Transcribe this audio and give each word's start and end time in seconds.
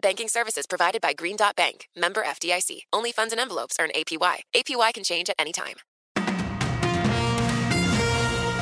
Banking 0.00 0.28
services 0.28 0.66
provided 0.66 1.00
by 1.00 1.12
Green 1.12 1.36
Dot 1.36 1.56
Bank, 1.56 1.88
member 1.96 2.22
FDIC. 2.22 2.82
Only 2.92 3.10
funds 3.10 3.32
and 3.32 3.40
envelopes 3.40 3.76
earn 3.80 3.90
APY. 3.94 4.36
APY 4.54 4.94
can 4.94 5.02
change 5.04 5.28
at 5.28 5.36
any 5.38 5.52
time. 5.52 5.76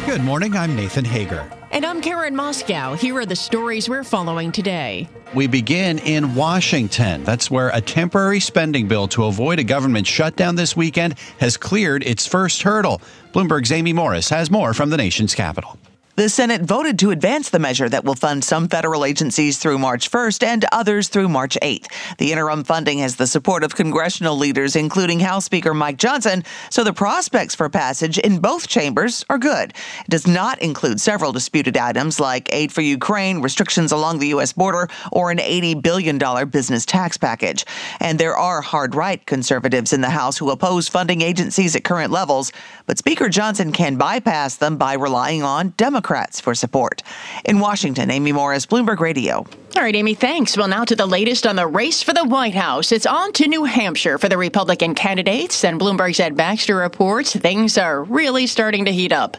Good 0.06 0.22
morning. 0.22 0.56
I'm 0.56 0.76
Nathan 0.76 1.04
Hager. 1.04 1.50
And 1.72 1.84
I'm 1.84 2.00
Karen 2.00 2.34
Moskow. 2.34 2.96
Here 2.96 3.16
are 3.18 3.26
the 3.26 3.34
stories 3.34 3.88
we're 3.88 4.04
following 4.04 4.52
today. 4.52 5.08
We 5.34 5.48
begin 5.48 5.98
in 5.98 6.34
Washington. 6.36 7.24
That's 7.24 7.50
where 7.50 7.70
a 7.70 7.80
temporary 7.80 8.38
spending 8.38 8.86
bill 8.86 9.08
to 9.08 9.24
avoid 9.24 9.58
a 9.58 9.64
government 9.64 10.06
shutdown 10.06 10.54
this 10.54 10.76
weekend 10.76 11.18
has 11.38 11.56
cleared 11.56 12.04
its 12.04 12.24
first 12.24 12.62
hurdle. 12.62 13.02
Bloomberg's 13.32 13.72
Amy 13.72 13.92
Morris 13.92 14.28
has 14.28 14.48
more 14.48 14.72
from 14.72 14.90
the 14.90 14.96
nation's 14.96 15.34
capital. 15.34 15.76
The 16.16 16.30
Senate 16.30 16.62
voted 16.62 16.98
to 17.00 17.10
advance 17.10 17.50
the 17.50 17.58
measure 17.58 17.90
that 17.90 18.02
will 18.02 18.14
fund 18.14 18.42
some 18.42 18.68
federal 18.68 19.04
agencies 19.04 19.58
through 19.58 19.76
March 19.76 20.10
1st 20.10 20.44
and 20.44 20.64
others 20.72 21.08
through 21.08 21.28
March 21.28 21.58
8th. 21.60 21.92
The 22.16 22.32
interim 22.32 22.64
funding 22.64 23.00
has 23.00 23.16
the 23.16 23.26
support 23.26 23.62
of 23.62 23.74
congressional 23.74 24.34
leaders, 24.34 24.76
including 24.76 25.20
House 25.20 25.44
Speaker 25.44 25.74
Mike 25.74 25.98
Johnson, 25.98 26.42
so 26.70 26.84
the 26.84 26.94
prospects 26.94 27.54
for 27.54 27.68
passage 27.68 28.16
in 28.16 28.38
both 28.38 28.66
chambers 28.66 29.26
are 29.28 29.36
good. 29.36 29.74
It 30.06 30.08
does 30.08 30.26
not 30.26 30.58
include 30.62 31.02
several 31.02 31.32
disputed 31.32 31.76
items 31.76 32.18
like 32.18 32.50
aid 32.50 32.72
for 32.72 32.80
Ukraine, 32.80 33.42
restrictions 33.42 33.92
along 33.92 34.18
the 34.18 34.28
U.S. 34.28 34.54
border, 34.54 34.88
or 35.12 35.30
an 35.30 35.36
$80 35.36 35.82
billion 35.82 36.48
business 36.48 36.86
tax 36.86 37.18
package. 37.18 37.66
And 38.00 38.18
there 38.18 38.38
are 38.38 38.62
hard 38.62 38.94
right 38.94 39.24
conservatives 39.26 39.92
in 39.92 40.00
the 40.00 40.08
House 40.08 40.38
who 40.38 40.48
oppose 40.48 40.88
funding 40.88 41.20
agencies 41.20 41.76
at 41.76 41.84
current 41.84 42.10
levels, 42.10 42.52
but 42.86 42.96
Speaker 42.96 43.28
Johnson 43.28 43.70
can 43.70 43.96
bypass 43.96 44.56
them 44.56 44.78
by 44.78 44.94
relying 44.94 45.42
on 45.42 45.74
Democrats 45.76 46.05
Democrats 46.06 46.40
for 46.40 46.54
support. 46.54 47.02
In 47.44 47.58
Washington, 47.58 48.12
Amy 48.12 48.30
Morris, 48.30 48.64
Bloomberg 48.64 49.00
Radio. 49.00 49.38
All 49.74 49.82
right, 49.82 49.96
Amy, 49.96 50.14
thanks. 50.14 50.56
Well, 50.56 50.68
now 50.68 50.84
to 50.84 50.94
the 50.94 51.04
latest 51.04 51.48
on 51.48 51.56
the 51.56 51.66
race 51.66 52.00
for 52.00 52.14
the 52.14 52.24
White 52.24 52.54
House. 52.54 52.92
It's 52.92 53.06
on 53.06 53.32
to 53.32 53.48
New 53.48 53.64
Hampshire 53.64 54.16
for 54.16 54.28
the 54.28 54.38
Republican 54.38 54.94
candidates, 54.94 55.64
and 55.64 55.80
Bloomberg's 55.80 56.20
Ed 56.20 56.36
Baxter 56.36 56.76
reports 56.76 57.34
things 57.34 57.76
are 57.76 58.04
really 58.04 58.46
starting 58.46 58.84
to 58.84 58.92
heat 58.92 59.10
up. 59.10 59.36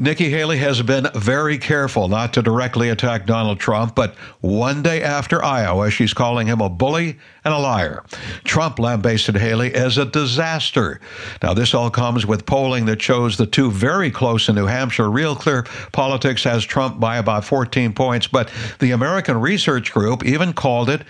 Nikki 0.00 0.30
Haley 0.30 0.56
has 0.56 0.80
been 0.80 1.08
very 1.14 1.58
careful 1.58 2.08
not 2.08 2.32
to 2.32 2.40
directly 2.40 2.88
attack 2.88 3.26
Donald 3.26 3.60
Trump, 3.60 3.94
but 3.94 4.14
one 4.40 4.82
day 4.82 5.02
after 5.02 5.44
Iowa, 5.44 5.90
she's 5.90 6.14
calling 6.14 6.46
him 6.46 6.62
a 6.62 6.70
bully 6.70 7.18
and 7.44 7.52
a 7.52 7.58
liar. 7.58 8.02
Trump 8.44 8.78
lambasted 8.78 9.36
Haley 9.36 9.74
as 9.74 9.98
a 9.98 10.06
disaster. 10.06 11.02
Now, 11.42 11.52
this 11.52 11.74
all 11.74 11.90
comes 11.90 12.24
with 12.24 12.46
polling 12.46 12.86
that 12.86 13.02
shows 13.02 13.36
the 13.36 13.44
two 13.44 13.70
very 13.70 14.10
close 14.10 14.48
in 14.48 14.54
New 14.54 14.64
Hampshire. 14.64 15.10
Real 15.10 15.36
Clear 15.36 15.64
Politics 15.92 16.44
has 16.44 16.64
Trump 16.64 16.98
by 16.98 17.18
about 17.18 17.44
14 17.44 17.92
points, 17.92 18.26
but 18.26 18.50
the 18.78 18.92
American 18.92 19.38
Research 19.38 19.92
Group 19.92 20.24
even 20.24 20.54
called 20.54 20.88
it 20.88 21.02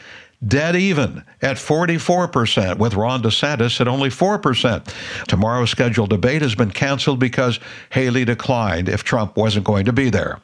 dead 0.46 0.76
even 0.76 1.24
at 1.42 1.56
44%, 1.56 2.78
with 2.78 2.94
Ron 2.94 3.22
DeSantis 3.22 3.80
at 3.80 3.88
only 3.88 4.08
4%. 4.08 5.26
Tomorrow's 5.26 5.70
scheduled 5.70 6.10
debate 6.10 6.42
has 6.42 6.54
been 6.54 6.70
canceled 6.70 7.18
because 7.18 7.60
Haley 7.90 8.24
declined 8.24 8.88
if 8.88 9.04
Trump 9.04 9.36
wasn't 9.36 9.64
going 9.64 9.84
to 9.84 9.92
be 9.92 10.10
there. 10.10 10.40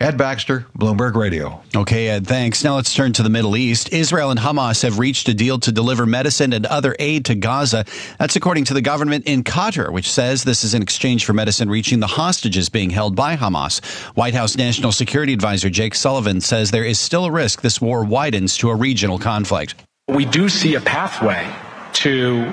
Ed 0.00 0.16
Baxter, 0.16 0.64
Bloomberg 0.78 1.14
Radio. 1.14 1.60
Okay, 1.76 2.08
Ed, 2.08 2.26
thanks. 2.26 2.64
Now 2.64 2.76
let's 2.76 2.94
turn 2.94 3.12
to 3.12 3.22
the 3.22 3.28
Middle 3.28 3.54
East. 3.54 3.92
Israel 3.92 4.30
and 4.30 4.40
Hamas 4.40 4.82
have 4.82 4.98
reached 4.98 5.28
a 5.28 5.34
deal 5.34 5.58
to 5.58 5.70
deliver 5.70 6.06
medicine 6.06 6.54
and 6.54 6.64
other 6.64 6.96
aid 6.98 7.26
to 7.26 7.34
Gaza. 7.34 7.84
That's 8.18 8.34
according 8.34 8.64
to 8.64 8.74
the 8.74 8.80
government 8.80 9.26
in 9.26 9.44
Qatar, 9.44 9.92
which 9.92 10.10
says 10.10 10.42
this 10.42 10.64
is 10.64 10.72
in 10.72 10.80
exchange 10.80 11.26
for 11.26 11.34
medicine 11.34 11.68
reaching 11.68 12.00
the 12.00 12.06
hostages 12.06 12.70
being 12.70 12.88
held 12.88 13.14
by 13.14 13.36
Hamas. 13.36 13.84
White 14.16 14.32
House 14.32 14.56
National 14.56 14.90
Security 14.90 15.34
Advisor 15.34 15.68
Jake 15.68 15.94
Sullivan 15.94 16.40
says 16.40 16.70
there 16.70 16.82
is 16.82 16.98
still 16.98 17.26
a 17.26 17.30
risk 17.30 17.60
this 17.60 17.78
war 17.78 18.02
widens 18.02 18.56
to 18.56 18.70
a 18.70 18.74
regional 18.74 19.18
conflict. 19.18 19.74
We 20.08 20.24
do 20.24 20.48
see 20.48 20.76
a 20.76 20.80
pathway 20.80 21.46
to 21.92 22.50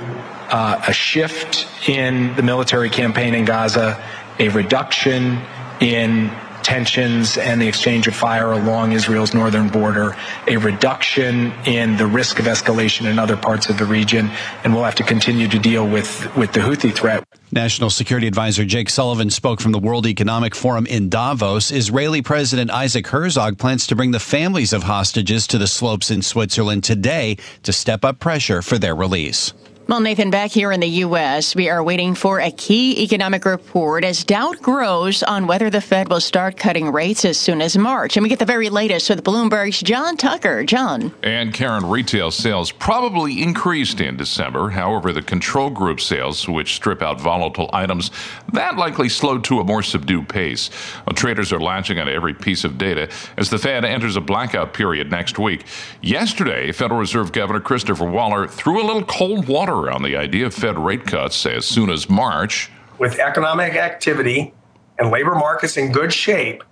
uh, 0.50 0.84
a 0.86 0.92
shift 0.92 1.66
in 1.88 2.36
the 2.36 2.44
military 2.44 2.90
campaign 2.90 3.34
in 3.34 3.46
Gaza, 3.46 4.04
a 4.38 4.50
reduction 4.50 5.40
in 5.80 6.30
tensions 6.68 7.38
and 7.38 7.62
the 7.62 7.68
exchange 7.68 8.10
of 8.10 8.16
fire 8.16 8.52
along 8.52 8.92
Israel's 8.92 9.34
northern 9.34 9.70
border, 9.70 10.18
a 10.48 10.58
reduction 10.58 11.54
in 11.66 11.96
the 11.96 12.06
risk 12.06 12.40
of 12.40 12.46
escalation 12.46 13.10
in 13.10 13.18
other 13.18 13.38
parts 13.38 13.70
of 13.70 13.78
the 13.78 13.86
region, 13.86 14.30
and 14.66 14.74
we'll 14.74 14.84
have 14.84 14.96
to 14.96 15.04
continue 15.04 15.48
to 15.48 15.58
deal 15.58 15.88
with, 15.88 16.36
with 16.36 16.52
the 16.52 16.60
Houthi 16.60 16.94
threat. 16.94 17.24
National 17.54 17.90
Security 17.90 18.28
Advisor 18.28 18.66
Jake 18.66 18.90
Sullivan 18.90 19.30
spoke 19.30 19.62
from 19.62 19.72
the 19.72 19.80
World 19.80 20.06
Economic 20.06 20.54
Forum 20.54 20.86
in 20.86 21.08
Davos. 21.08 21.72
Israeli 21.72 22.22
President 22.22 22.70
Isaac 22.70 23.08
Herzog 23.08 23.58
plans 23.58 23.88
to 23.88 23.96
bring 23.96 24.12
the 24.12 24.20
families 24.20 24.74
of 24.74 24.84
hostages 24.84 25.48
to 25.48 25.58
the 25.58 25.68
slopes 25.68 26.12
in 26.12 26.22
Switzerland 26.22 26.84
today 26.84 27.38
to 27.64 27.72
step 27.72 28.04
up 28.04 28.20
pressure 28.20 28.62
for 28.62 28.78
their 28.78 28.94
release. 28.94 29.54
Well, 29.88 30.02
Nathan, 30.02 30.32
back 30.32 30.52
here 30.52 30.74
in 30.74 30.82
the 30.82 30.90
U.S., 31.06 31.56
we 31.56 31.70
are 31.70 31.82
waiting 31.82 32.14
for 32.14 32.42
a 32.42 32.52
key 32.52 33.02
economic 33.04 33.46
report 33.46 34.04
as 34.04 34.26
doubt 34.26 34.62
grows 34.62 35.24
on 35.24 35.48
whether 35.48 35.70
the 35.70 35.80
Fed 35.80 36.10
will 36.10 36.20
start 36.20 36.58
cutting 36.58 36.92
rates 36.92 37.24
as 37.24 37.38
soon 37.40 37.62
as 37.62 37.78
March. 37.78 38.18
And 38.18 38.24
we 38.24 38.28
get 38.28 38.40
the 38.40 38.44
very 38.44 38.70
latest 38.70 39.10
with 39.10 39.24
Bloomberg's 39.24 39.80
John 39.80 40.18
Tucker. 40.18 40.66
John. 40.66 41.14
And 41.24 41.54
Karen, 41.54 41.86
retail 41.86 42.32
sales 42.32 42.70
probably 42.70 43.42
increased 43.42 44.02
in 44.02 44.18
December. 44.18 44.72
However, 44.72 45.14
the 45.14 45.22
control 45.22 45.70
group 45.70 46.02
sales, 46.02 46.50
which 46.50 46.76
strip 46.76 47.02
out 47.02 47.22
volatile 47.22 47.70
items, 47.72 48.12
that 48.52 48.76
likely 48.76 49.08
slowed 49.08 49.46
to 49.46 49.62
a 49.62 49.64
more 49.64 49.84
subdued 49.84 50.28
pace. 50.28 50.70
Well, 51.06 51.14
traders 51.14 51.54
are 51.54 51.62
latching 51.62 51.98
on 51.98 52.10
every 52.10 52.34
piece 52.34 52.66
of 52.66 52.78
data 52.78 53.10
as 53.38 53.50
the 53.50 53.58
Fed 53.58 53.86
enters 53.86 54.18
a 54.18 54.22
blackout 54.22 54.74
period 54.74 55.12
next 55.12 55.40
week. 55.40 55.64
Yesterday, 56.02 56.74
Federal 56.74 57.00
Reserve 57.00 57.32
Governor 57.32 57.62
Christopher 57.62 58.04
Waller 58.04 58.50
threw 58.50 58.84
a 58.84 58.86
little 58.86 59.06
cold 59.06 59.48
water 59.48 59.77
on 59.86 60.02
the 60.02 60.18
idea 60.18 60.48
of 60.48 60.54
Fed 60.54 60.78
rate 60.78 61.06
cuts 61.06 61.46
as 61.46 61.66
soon 61.66 61.90
as 61.90 62.10
March. 62.10 62.72
With 62.98 63.20
economic 63.20 63.76
activity 63.76 64.54
and 64.98 65.12
labor 65.12 65.36
markets 65.36 65.78
in 65.78 65.92
good 65.92 66.12
shape 66.12 66.64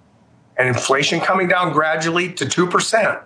and 0.57 0.67
inflation 0.67 1.19
coming 1.19 1.47
down 1.47 1.71
gradually 1.71 2.33
to 2.33 2.45
2%, 2.45 3.23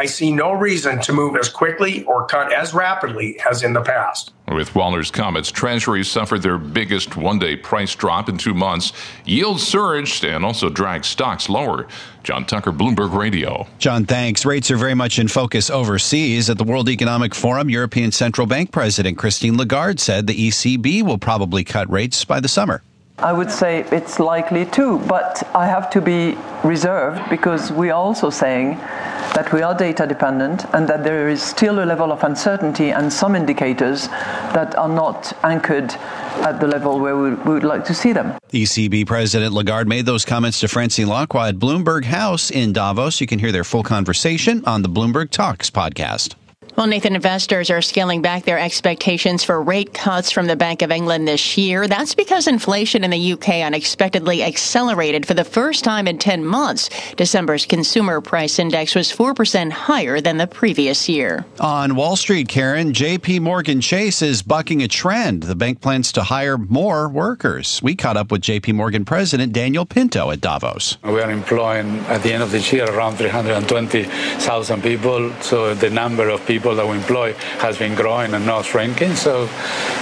I 0.00 0.06
see 0.06 0.32
no 0.32 0.52
reason 0.52 0.98
to 1.02 1.12
move 1.12 1.36
as 1.36 1.50
quickly 1.50 2.04
or 2.04 2.24
cut 2.24 2.54
as 2.54 2.72
rapidly 2.72 3.38
as 3.40 3.62
in 3.62 3.74
the 3.74 3.82
past. 3.82 4.32
With 4.48 4.74
Waller's 4.74 5.10
comments, 5.10 5.52
Treasuries 5.52 6.08
suffered 6.08 6.40
their 6.40 6.56
biggest 6.56 7.18
one 7.18 7.38
day 7.38 7.54
price 7.54 7.94
drop 7.94 8.30
in 8.30 8.38
two 8.38 8.54
months. 8.54 8.94
Yields 9.26 9.62
surged 9.62 10.24
and 10.24 10.42
also 10.42 10.70
dragged 10.70 11.04
stocks 11.04 11.50
lower. 11.50 11.86
John 12.22 12.46
Tucker, 12.46 12.72
Bloomberg 12.72 13.14
Radio. 13.14 13.66
John, 13.76 14.06
thanks. 14.06 14.46
Rates 14.46 14.70
are 14.70 14.78
very 14.78 14.94
much 14.94 15.18
in 15.18 15.28
focus 15.28 15.68
overseas. 15.68 16.48
At 16.48 16.56
the 16.56 16.64
World 16.64 16.88
Economic 16.88 17.34
Forum, 17.34 17.68
European 17.68 18.10
Central 18.10 18.46
Bank 18.46 18.72
President 18.72 19.18
Christine 19.18 19.58
Lagarde 19.58 20.00
said 20.00 20.26
the 20.26 20.48
ECB 20.48 21.02
will 21.02 21.18
probably 21.18 21.62
cut 21.62 21.90
rates 21.90 22.24
by 22.24 22.40
the 22.40 22.48
summer. 22.48 22.82
I 23.18 23.34
would 23.34 23.50
say 23.50 23.84
it's 23.92 24.18
likely 24.18 24.64
too, 24.64 24.98
but 25.00 25.46
I 25.54 25.66
have 25.66 25.90
to 25.90 26.00
be 26.00 26.38
reserved 26.64 27.28
because 27.28 27.70
we 27.70 27.90
are 27.90 28.00
also 28.00 28.30
saying 28.30 28.80
that 29.34 29.52
we 29.52 29.62
are 29.62 29.74
data 29.74 30.06
dependent 30.06 30.64
and 30.74 30.88
that 30.88 31.04
there 31.04 31.28
is 31.28 31.42
still 31.42 31.82
a 31.82 31.86
level 31.86 32.12
of 32.12 32.22
uncertainty 32.24 32.90
and 32.90 33.12
some 33.12 33.36
indicators 33.36 34.08
that 34.54 34.74
are 34.76 34.88
not 34.88 35.32
anchored 35.44 35.94
at 36.42 36.60
the 36.60 36.66
level 36.66 36.98
where 36.98 37.16
we, 37.16 37.34
would 37.34 37.64
like 37.64 37.84
to 37.84 37.94
see 37.94 38.12
them. 38.12 38.38
ECB 38.52 39.06
President 39.06 39.52
Lagarde 39.52 39.88
made 39.88 40.06
those 40.06 40.24
comments 40.24 40.60
to 40.60 40.68
Francine 40.68 41.06
Lacqua 41.06 41.50
at 41.50 41.56
Bloomberg 41.56 42.04
House 42.04 42.50
in 42.50 42.72
Davos. 42.72 43.20
You 43.20 43.26
can 43.26 43.38
hear 43.38 43.52
their 43.52 43.64
full 43.64 43.82
conversation 43.82 44.64
on 44.64 44.82
the 44.82 44.88
Bloomberg 44.88 45.30
Talks 45.30 45.70
podcast. 45.70 46.34
Well, 46.76 46.86
Nathan, 46.86 47.14
investors 47.14 47.68
are 47.70 47.82
scaling 47.82 48.22
back 48.22 48.44
their 48.44 48.58
expectations 48.58 49.42
for 49.42 49.60
rate 49.60 49.92
cuts 49.92 50.30
from 50.30 50.46
the 50.46 50.56
Bank 50.56 50.82
of 50.82 50.92
England 50.92 51.26
this 51.26 51.58
year. 51.58 51.88
That's 51.88 52.14
because 52.14 52.46
inflation 52.46 53.02
in 53.02 53.10
the 53.10 53.32
UK 53.32 53.48
unexpectedly 53.64 54.42
accelerated 54.42 55.26
for 55.26 55.34
the 55.34 55.44
first 55.44 55.82
time 55.82 56.06
in 56.06 56.18
10 56.18 56.44
months. 56.44 56.88
December's 57.16 57.66
consumer 57.66 58.20
price 58.20 58.58
index 58.58 58.94
was 58.94 59.10
4% 59.12 59.72
higher 59.72 60.20
than 60.20 60.36
the 60.36 60.46
previous 60.46 61.08
year. 61.08 61.44
On 61.58 61.96
Wall 61.96 62.14
Street, 62.16 62.48
Karen, 62.48 62.92
JP 62.92 63.40
Morgan 63.40 63.80
Chase 63.80 64.22
is 64.22 64.42
bucking 64.42 64.82
a 64.82 64.88
trend. 64.88 65.42
The 65.42 65.56
bank 65.56 65.80
plans 65.80 66.12
to 66.12 66.22
hire 66.22 66.56
more 66.56 67.08
workers. 67.08 67.80
We 67.82 67.96
caught 67.96 68.16
up 68.16 68.30
with 68.30 68.42
JP 68.42 68.74
Morgan 68.74 69.04
President 69.04 69.52
Daniel 69.52 69.84
Pinto 69.84 70.30
at 70.30 70.40
Davos. 70.40 70.98
We 71.02 71.20
are 71.20 71.30
employing 71.30 71.98
at 72.06 72.22
the 72.22 72.32
end 72.32 72.42
of 72.42 72.52
this 72.52 72.72
year 72.72 72.84
around 72.84 73.16
320,000 73.16 74.82
people. 74.82 75.32
So 75.40 75.74
the 75.74 75.90
number 75.90 76.28
of 76.28 76.46
people 76.46 76.59
people 76.60 76.74
that 76.74 76.86
we 76.86 76.96
employ 76.96 77.32
has 77.58 77.78
been 77.78 77.94
growing 77.94 78.34
and 78.34 78.44
not 78.44 78.66
shrinking. 78.66 79.14
So 79.14 79.48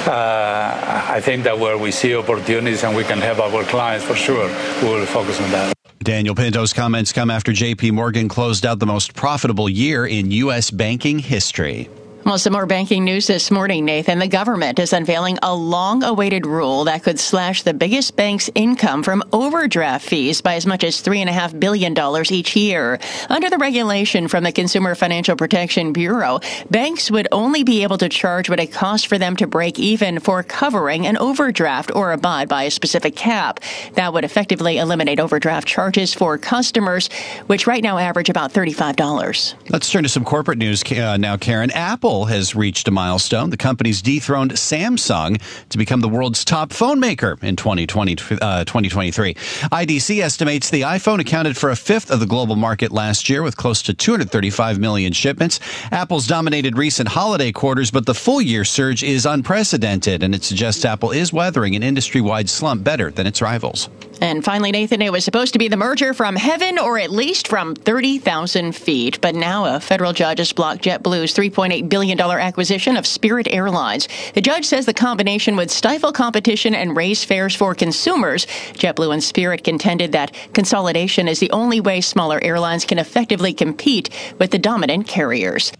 uh, 0.07 1.07
I 1.09 1.21
think 1.21 1.45
that 1.45 1.57
where 1.57 1.79
we 1.79 1.93
see 1.93 2.17
opportunities 2.17 2.83
and 2.83 2.97
we 2.97 3.05
can 3.05 3.19
help 3.19 3.39
our 3.39 3.63
clients 3.63 4.05
for 4.05 4.17
sure, 4.17 4.49
we 4.83 4.89
will 4.89 5.07
focus 5.07 5.41
on 5.41 5.51
that. 5.53 5.73
Daniel 6.01 6.35
Pinto's 6.35 6.73
comments 6.73 7.13
come 7.13 7.31
after 7.31 7.53
JP 7.53 7.93
Morgan 7.93 8.29
closed 8.29 8.67
out 8.67 8.81
the 8.81 8.87
most 8.87 9.15
profitable 9.15 9.69
year 9.69 10.05
in 10.05 10.33
U.S. 10.33 10.73
banking 10.73 11.21
history. 11.21 11.89
Well, 12.29 12.37
some 12.37 12.53
more 12.53 12.67
banking 12.67 13.07
news 13.07 13.27
this 13.27 13.51
morning, 13.51 13.87
Nathan. 13.87 14.19
The 14.19 14.29
government 14.29 14.79
is 14.79 14.93
unveiling 14.93 15.39
a 15.43 15.55
long 15.55 16.05
awaited 16.05 16.45
rule 16.45 16.85
that 16.85 17.03
could 17.03 17.19
slash 17.19 17.63
the 17.63 17.73
biggest 17.73 18.17
bank's 18.17 18.51
income 18.55 19.03
from 19.03 19.25
overdraft 19.33 20.07
fees 20.07 20.43
by 20.43 20.57
as 20.57 20.67
much 20.67 20.85
as 20.85 21.01
$3.5 21.01 21.59
billion 21.59 21.97
each 22.31 22.55
year. 22.55 22.99
Under 23.31 23.49
the 23.49 23.57
regulation 23.57 24.29
from 24.29 24.45
the 24.45 24.53
Consumer 24.53 24.95
Financial 24.95 25.37
Protection 25.37 25.95
Bureau, 25.95 26.41
banks 26.69 27.11
would 27.11 27.29
only 27.33 27.65
be 27.65 27.83
able 27.83 27.97
to 27.97 28.11
charge 28.11 28.51
what 28.51 28.61
it 28.61 28.75
costs 28.75 29.07
for 29.07 29.17
them 29.17 29.35
to 29.37 29.47
break 29.47 29.79
even 29.79 30.21
for 30.21 30.43
covering 30.43 31.07
an 31.07 31.17
overdraft 31.17 31.91
or 31.97 32.13
abide 32.13 32.47
by 32.47 32.65
a 32.65 32.71
specific 32.71 33.17
cap. 33.17 33.59
That 33.95 34.13
would 34.13 34.25
effectively 34.25 34.77
eliminate 34.77 35.19
overdraft 35.19 35.67
charges 35.67 36.13
for 36.13 36.37
customers, 36.37 37.09
which 37.47 37.67
right 37.67 37.83
now 37.83 37.97
average 37.97 38.29
about 38.29 38.53
$35. 38.53 39.55
Let's 39.71 39.91
turn 39.91 40.03
to 40.03 40.11
some 40.11 40.27
corporate 40.27 40.59
news 40.59 40.83
uh, 40.93 41.17
now, 41.17 41.39
Karen. 41.39 41.71
Apple 41.71 42.18
Apple 42.19 42.35
has 42.35 42.57
reached 42.57 42.89
a 42.89 42.91
milestone. 42.91 43.51
The 43.51 43.57
company's 43.57 44.03
dethroned 44.03 44.51
Samsung 44.55 45.41
to 45.69 45.79
become 45.79 46.01
the 46.01 46.09
world's 46.09 46.45
top 46.45 46.73
phone 46.73 46.99
maker 46.99 47.39
in 47.43 47.55
2020, 47.55 48.17
uh, 48.43 48.65
2023. 48.65 49.35
IDC 49.35 50.21
estimates 50.21 50.69
the 50.69 50.81
iPhone 50.81 51.21
accounted 51.21 51.57
for 51.57 51.71
a 51.71 51.77
fifth 51.77 52.11
of 52.11 52.19
the 52.19 52.27
global 52.27 52.57
market 52.57 52.91
last 52.91 53.29
year 53.29 53.45
with 53.45 53.57
close 53.57 53.83
to 53.83 53.95
235 53.95 54.81
million 54.81 55.13
shipments. 55.13 55.61
Apple's 55.93 56.27
dominated 56.27 56.77
recent 56.77 57.11
holiday 57.11 57.53
quarters, 57.53 57.93
but 57.93 58.05
the 58.05 58.15
full 58.15 58.43
year 58.43 58.65
surge 58.65 59.05
is 59.05 59.25
unprecedented, 59.25 60.25
and 60.25 60.35
it 60.35 60.43
suggests 60.43 60.85
Apple 60.85 61.13
is 61.13 61.33
weathering 61.33 61.77
an 61.77 61.85
industry 61.85 62.21
wide 62.21 62.51
slump 62.51 62.83
better 62.83 63.13
than 63.13 63.29
its 63.29 63.41
rivals. 63.41 63.89
And 64.21 64.45
finally, 64.45 64.73
Nathan, 64.73 65.01
it 65.01 65.13
was 65.13 65.25
supposed 65.25 65.53
to 65.53 65.59
be 65.59 65.69
the 65.69 65.77
merger 65.77 66.13
from 66.13 66.35
heaven 66.35 66.79
or 66.79 66.99
at 66.99 67.11
least 67.11 67.47
from 67.47 67.75
30,000 67.75 68.73
feet. 68.75 69.21
But 69.21 69.35
now 69.35 69.77
a 69.77 69.81
federal 69.81 70.13
judge 70.13 70.39
has 70.39 70.53
blocked 70.53 70.83
JetBlue's 70.83 71.35
$3.8 71.35 71.89
billion 71.89 72.21
acquisition 72.21 72.97
of 72.97 73.07
Spirit 73.07 73.47
Airlines. 73.51 74.09
The 74.35 74.41
judge 74.41 74.65
says 74.65 74.87
the 74.87 74.95
combination 74.95 75.57
would 75.57 75.71
stifle 75.71 76.13
competition 76.13 76.75
and 76.75 76.97
raise 76.97 77.25
fares 77.25 77.55
for 77.55 77.75
consumers. 77.75 78.47
JetBlue 78.75 79.13
and 79.13 79.23
Spirit 79.23 79.63
contended 79.63 80.13
that 80.13 80.35
consolidation 80.53 81.29
is 81.29 81.39
the 81.39 81.51
only 81.53 81.81
way 81.81 82.01
smaller 82.01 82.43
airlines 82.43 82.85
can 82.85 82.99
effectively 82.99 83.53
compete 83.53 84.11
with 84.39 84.51
the 84.51 84.59
dominant 84.59 85.07
carriers. 85.07 85.73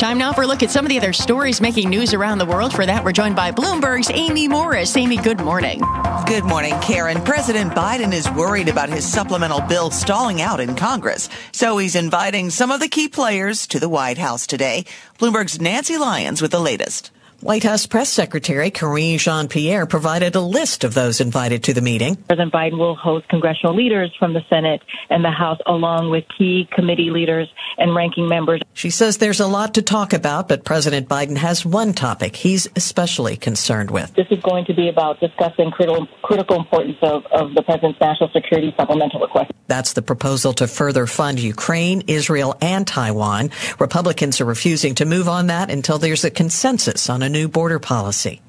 Time 0.00 0.16
now 0.16 0.32
for 0.32 0.44
a 0.44 0.46
look 0.46 0.62
at 0.62 0.70
some 0.70 0.86
of 0.86 0.88
the 0.88 0.96
other 0.96 1.12
stories 1.12 1.60
making 1.60 1.90
news 1.90 2.14
around 2.14 2.38
the 2.38 2.46
world. 2.46 2.72
For 2.72 2.86
that, 2.86 3.04
we're 3.04 3.12
joined 3.12 3.36
by 3.36 3.52
Bloomberg's 3.52 4.10
Amy 4.10 4.48
Morris. 4.48 4.96
Amy, 4.96 5.18
good 5.18 5.40
morning. 5.40 5.82
Good 6.26 6.42
morning, 6.42 6.72
Karen. 6.80 7.20
President 7.20 7.72
Biden 7.72 8.14
is 8.14 8.30
worried 8.30 8.70
about 8.70 8.88
his 8.88 9.06
supplemental 9.06 9.60
bill 9.60 9.90
stalling 9.90 10.40
out 10.40 10.58
in 10.58 10.74
Congress. 10.74 11.28
So 11.52 11.76
he's 11.76 11.96
inviting 11.96 12.48
some 12.48 12.70
of 12.70 12.80
the 12.80 12.88
key 12.88 13.08
players 13.08 13.66
to 13.66 13.78
the 13.78 13.90
White 13.90 14.16
House 14.16 14.46
today. 14.46 14.86
Bloomberg's 15.18 15.60
Nancy 15.60 15.98
Lyons 15.98 16.40
with 16.40 16.52
the 16.52 16.60
latest. 16.60 17.10
White 17.42 17.62
House 17.62 17.86
Press 17.86 18.10
Secretary 18.10 18.70
Karine 18.70 19.16
Jean 19.16 19.48
Pierre 19.48 19.86
provided 19.86 20.34
a 20.34 20.42
list 20.42 20.84
of 20.84 20.92
those 20.92 21.22
invited 21.22 21.64
to 21.64 21.72
the 21.72 21.80
meeting. 21.80 22.16
President 22.16 22.52
Biden 22.52 22.76
will 22.76 22.94
host 22.94 23.26
congressional 23.30 23.74
leaders 23.74 24.14
from 24.18 24.34
the 24.34 24.42
Senate 24.50 24.82
and 25.08 25.24
the 25.24 25.30
House, 25.30 25.58
along 25.64 26.10
with 26.10 26.24
key 26.36 26.68
committee 26.70 27.08
leaders 27.08 27.48
and 27.78 27.96
ranking 27.96 28.28
members. 28.28 28.60
She 28.74 28.90
says 28.90 29.16
there's 29.16 29.40
a 29.40 29.46
lot 29.46 29.72
to 29.74 29.82
talk 29.82 30.12
about, 30.12 30.48
but 30.48 30.66
President 30.66 31.08
Biden 31.08 31.38
has 31.38 31.64
one 31.64 31.94
topic 31.94 32.36
he's 32.36 32.68
especially 32.76 33.38
concerned 33.38 33.90
with. 33.90 34.12
This 34.14 34.26
is 34.30 34.40
going 34.40 34.66
to 34.66 34.74
be 34.74 34.90
about 34.90 35.18
discussing 35.18 35.70
critical, 35.70 36.06
critical 36.20 36.56
importance 36.56 36.98
of, 37.00 37.24
of 37.32 37.54
the 37.54 37.62
president's 37.62 37.98
national 38.02 38.28
security 38.34 38.74
supplemental 38.76 39.18
request. 39.18 39.50
That's 39.66 39.94
the 39.94 40.02
proposal 40.02 40.52
to 40.54 40.66
further 40.66 41.06
fund 41.06 41.40
Ukraine, 41.40 42.02
Israel, 42.06 42.54
and 42.60 42.86
Taiwan. 42.86 43.50
Republicans 43.78 44.42
are 44.42 44.44
refusing 44.44 44.96
to 44.96 45.06
move 45.06 45.26
on 45.26 45.46
that 45.46 45.70
until 45.70 45.96
there's 45.96 46.24
a 46.24 46.30
consensus 46.30 47.08
on 47.08 47.22
a 47.22 47.29
new 47.30 47.48
border 47.48 47.78
policy. 47.78 48.40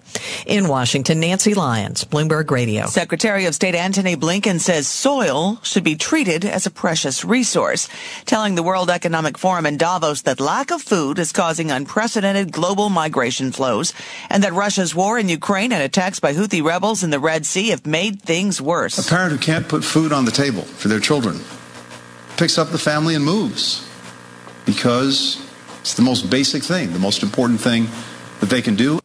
In 0.46 0.68
Washington, 0.68 1.20
Nancy 1.20 1.54
Lyons, 1.54 2.04
Bloomberg 2.04 2.52
Radio. 2.52 2.88
Secretary 2.88 3.46
of 3.46 3.56
State 3.56 3.76
Antony 3.76 4.16
Blinken 4.16 4.60
says 4.60 4.88
soil 4.88 5.60
should 5.64 5.84
be 5.84 5.96
treated 5.96 6.44
as 6.44 6.66
a 6.66 6.72
precious 6.72 7.24
resource, 7.24 7.88
telling 8.26 8.56
the 8.56 8.64
World 8.64 8.90
Economic 8.90 9.38
Forum 9.38 9.66
in 9.66 9.78
Davos 9.78 10.24
that 10.24 10.40
lack 10.40 10.72
of 10.72 10.82
food 10.82 11.20
is 11.20 11.32
causing 11.32 11.72
unprecedented 11.72 12.52
global 12.52 12.90
migration 12.90 13.52
flows 13.52 13.94
and 14.30 14.44
that 14.44 14.54
Russia's 14.54 14.94
war 14.94 15.18
in 15.18 15.30
Ukraine 15.30 15.72
and 15.72 15.84
attacks 15.84 16.20
by 16.20 16.34
Houthi 16.34 16.64
rebels 16.64 17.04
in 17.04 17.10
the 17.10 17.20
Red 17.20 17.46
Sea 17.46 17.70
have 17.70 17.86
made 17.86 18.22
things 18.22 18.62
worse. 18.62 18.98
A 18.98 19.10
parent 19.10 19.32
who 19.32 19.38
can't 19.38 19.68
put 19.70 19.84
food 19.84 20.12
on 20.12 20.26
the 20.26 20.32
table 20.32 20.64
for 20.64 20.88
their 20.88 21.00
children 21.00 21.40
picks 22.38 22.58
up 22.58 22.72
the 22.72 22.80
family 22.80 23.14
and 23.14 23.24
moves 23.24 23.88
because 24.66 25.46
it's 25.82 25.94
the 25.94 26.02
most 26.02 26.30
basic 26.30 26.64
thing, 26.64 26.92
the 26.92 27.00
most 27.00 27.24
important 27.24 27.62
thing 27.62 27.88
that 28.42 28.50
they 28.50 28.62
can 28.62 28.76
do. 28.76 29.00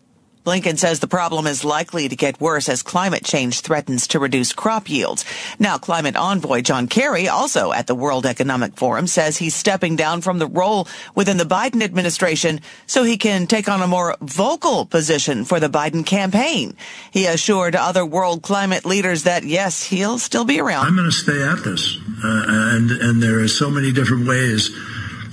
Blinken 0.46 0.78
says 0.78 1.00
the 1.00 1.08
problem 1.08 1.48
is 1.48 1.64
likely 1.64 2.08
to 2.08 2.14
get 2.14 2.40
worse 2.40 2.68
as 2.68 2.84
climate 2.84 3.24
change 3.24 3.62
threatens 3.62 4.06
to 4.06 4.20
reduce 4.20 4.52
crop 4.52 4.88
yields. 4.88 5.24
Now, 5.58 5.76
climate 5.76 6.14
envoy 6.14 6.60
John 6.60 6.86
Kerry, 6.86 7.26
also 7.26 7.72
at 7.72 7.88
the 7.88 7.96
World 7.96 8.24
Economic 8.24 8.76
Forum, 8.76 9.08
says 9.08 9.38
he's 9.38 9.56
stepping 9.56 9.96
down 9.96 10.20
from 10.20 10.38
the 10.38 10.46
role 10.46 10.86
within 11.16 11.36
the 11.36 11.44
Biden 11.44 11.82
administration 11.82 12.60
so 12.86 13.02
he 13.02 13.16
can 13.16 13.48
take 13.48 13.68
on 13.68 13.82
a 13.82 13.88
more 13.88 14.14
vocal 14.20 14.86
position 14.86 15.44
for 15.44 15.58
the 15.58 15.68
Biden 15.68 16.06
campaign. 16.06 16.76
He 17.10 17.26
assured 17.26 17.74
other 17.74 18.06
world 18.06 18.42
climate 18.42 18.84
leaders 18.84 19.24
that, 19.24 19.42
yes, 19.42 19.82
he'll 19.82 20.20
still 20.20 20.44
be 20.44 20.60
around. 20.60 20.86
I'm 20.86 20.94
going 20.94 21.10
to 21.10 21.16
stay 21.16 21.42
at 21.42 21.64
this. 21.64 21.98
Uh, 22.22 22.44
and, 22.46 22.92
and 22.92 23.20
there 23.20 23.40
are 23.40 23.48
so 23.48 23.68
many 23.68 23.90
different 23.90 24.28
ways 24.28 24.70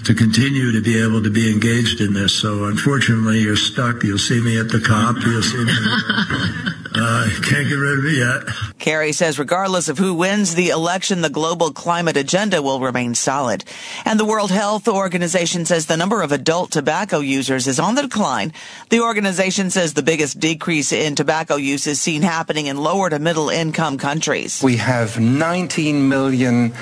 to 0.05 0.13
continue 0.13 0.71
to 0.71 0.81
be 0.81 1.01
able 1.01 1.23
to 1.23 1.29
be 1.29 1.51
engaged 1.51 2.01
in 2.01 2.13
this. 2.13 2.33
So 2.39 2.65
unfortunately, 2.65 3.39
you're 3.39 3.55
stuck. 3.55 4.03
You'll 4.03 4.17
see 4.17 4.41
me 4.41 4.59
at 4.59 4.69
the 4.69 4.79
COP. 4.79 5.17
You'll 5.25 5.41
see 5.43 5.63
me. 5.63 5.73
Uh, 6.95 7.27
can't 7.41 7.67
get 7.67 7.73
rid 7.73 7.97
of 7.97 8.03
me 8.03 8.19
yet. 8.19 8.43
Kerry 8.77 9.13
says 9.13 9.39
regardless 9.39 9.89
of 9.89 9.97
who 9.97 10.13
wins 10.13 10.53
the 10.53 10.69
election, 10.69 11.21
the 11.21 11.29
global 11.29 11.71
climate 11.71 12.17
agenda 12.17 12.61
will 12.61 12.79
remain 12.79 13.15
solid. 13.15 13.63
And 14.05 14.19
the 14.19 14.25
World 14.25 14.51
Health 14.51 14.87
Organization 14.87 15.65
says 15.65 15.87
the 15.87 15.97
number 15.97 16.21
of 16.21 16.31
adult 16.31 16.69
tobacco 16.69 17.19
users 17.19 17.67
is 17.67 17.79
on 17.79 17.95
the 17.95 18.03
decline. 18.03 18.53
The 18.89 19.01
organization 19.01 19.71
says 19.71 19.95
the 19.95 20.03
biggest 20.03 20.39
decrease 20.39 20.91
in 20.91 21.15
tobacco 21.15 21.55
use 21.55 21.87
is 21.87 21.99
seen 21.99 22.21
happening 22.21 22.67
in 22.67 22.77
lower 22.77 23.09
to 23.09 23.17
middle 23.17 23.49
income 23.49 23.97
countries. 23.97 24.61
We 24.61 24.77
have 24.77 25.19
19 25.19 26.07
million 26.07 26.73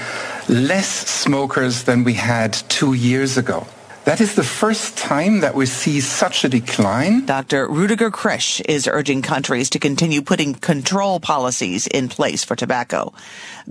less 0.49 0.89
smokers 1.09 1.83
than 1.83 2.03
we 2.03 2.13
had 2.13 2.53
two 2.53 2.93
years 2.93 3.37
ago. 3.37 3.65
That 4.11 4.19
is 4.19 4.35
the 4.35 4.43
first 4.43 4.97
time 4.97 5.39
that 5.39 5.55
we 5.55 5.65
see 5.65 6.01
such 6.01 6.43
a 6.43 6.49
decline. 6.49 7.25
Dr. 7.25 7.65
Rudiger 7.65 8.11
Krech 8.11 8.61
is 8.67 8.85
urging 8.85 9.21
countries 9.21 9.69
to 9.69 9.79
continue 9.79 10.21
putting 10.21 10.53
control 10.53 11.21
policies 11.21 11.87
in 11.87 12.09
place 12.09 12.43
for 12.43 12.57
tobacco. 12.57 13.13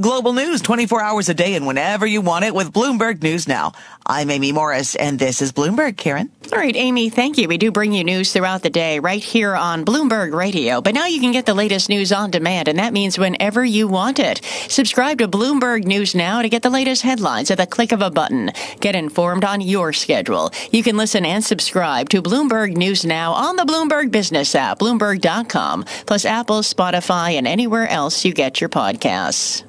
Global 0.01 0.33
news 0.33 0.63
24 0.63 1.03
hours 1.03 1.29
a 1.29 1.35
day 1.35 1.57
and 1.57 1.67
whenever 1.67 2.07
you 2.07 2.23
want 2.23 2.47
it 2.47 2.55
with 2.55 2.73
Bloomberg 2.73 3.23
News 3.23 3.47
Now. 3.47 3.73
I'm 4.07 4.31
Amy 4.31 4.51
Morris 4.51 4.95
and 4.97 5.19
this 5.19 5.43
is 5.43 5.53
Bloomberg, 5.53 5.99
Karen. 5.99 6.31
All 6.51 6.59
right, 6.59 6.75
Amy, 6.75 7.11
thank 7.11 7.37
you. 7.37 7.47
We 7.47 7.59
do 7.59 7.71
bring 7.71 7.93
you 7.93 8.03
news 8.03 8.33
throughout 8.33 8.63
the 8.63 8.71
day 8.71 8.99
right 8.99 9.23
here 9.23 9.55
on 9.55 9.85
Bloomberg 9.85 10.33
Radio, 10.33 10.81
but 10.81 10.95
now 10.95 11.07
you 11.07 11.21
can 11.21 11.33
get 11.33 11.45
the 11.45 11.55
latest 11.55 11.91
news 11.91 12.13
on 12.13 12.31
demand 12.31 12.67
and 12.67 12.79
that 12.79 12.95
means 12.95 13.19
whenever 13.19 13.63
you 13.63 13.89
want 13.89 14.19
it. 14.19 14.41
Subscribe 14.69 15.19
to 15.19 15.29
Bloomberg 15.29 15.85
News 15.85 16.15
Now 16.15 16.41
to 16.41 16.49
get 16.49 16.63
the 16.63 16.71
latest 16.71 17.03
headlines 17.03 17.51
at 17.51 17.59
the 17.59 17.67
click 17.67 17.93
of 17.93 18.01
a 18.01 18.11
button. 18.11 18.53
Get 18.81 18.95
informed 18.95 19.45
on 19.45 19.61
your 19.61 19.93
schedule 19.93 20.30
schedule. 20.31 20.51
You 20.71 20.83
can 20.83 20.97
listen 20.97 21.25
and 21.25 21.45
subscribe 21.45 22.09
to 22.11 22.23
Bloomberg 22.23 22.77
News 22.77 23.05
Now 23.05 23.33
on 23.33 23.57
the 23.57 23.65
Bloomberg 23.65 24.11
Business 24.11 24.55
app, 24.55 24.79
Bloomberg.com, 24.79 25.85
plus 26.07 26.25
Apple, 26.25 26.61
Spotify, 26.61 27.35
and 27.35 27.47
anywhere 27.47 27.89
else 27.89 28.25
you 28.25 28.33
get 28.33 28.61
your 28.61 28.71
podcasts. 28.71 29.65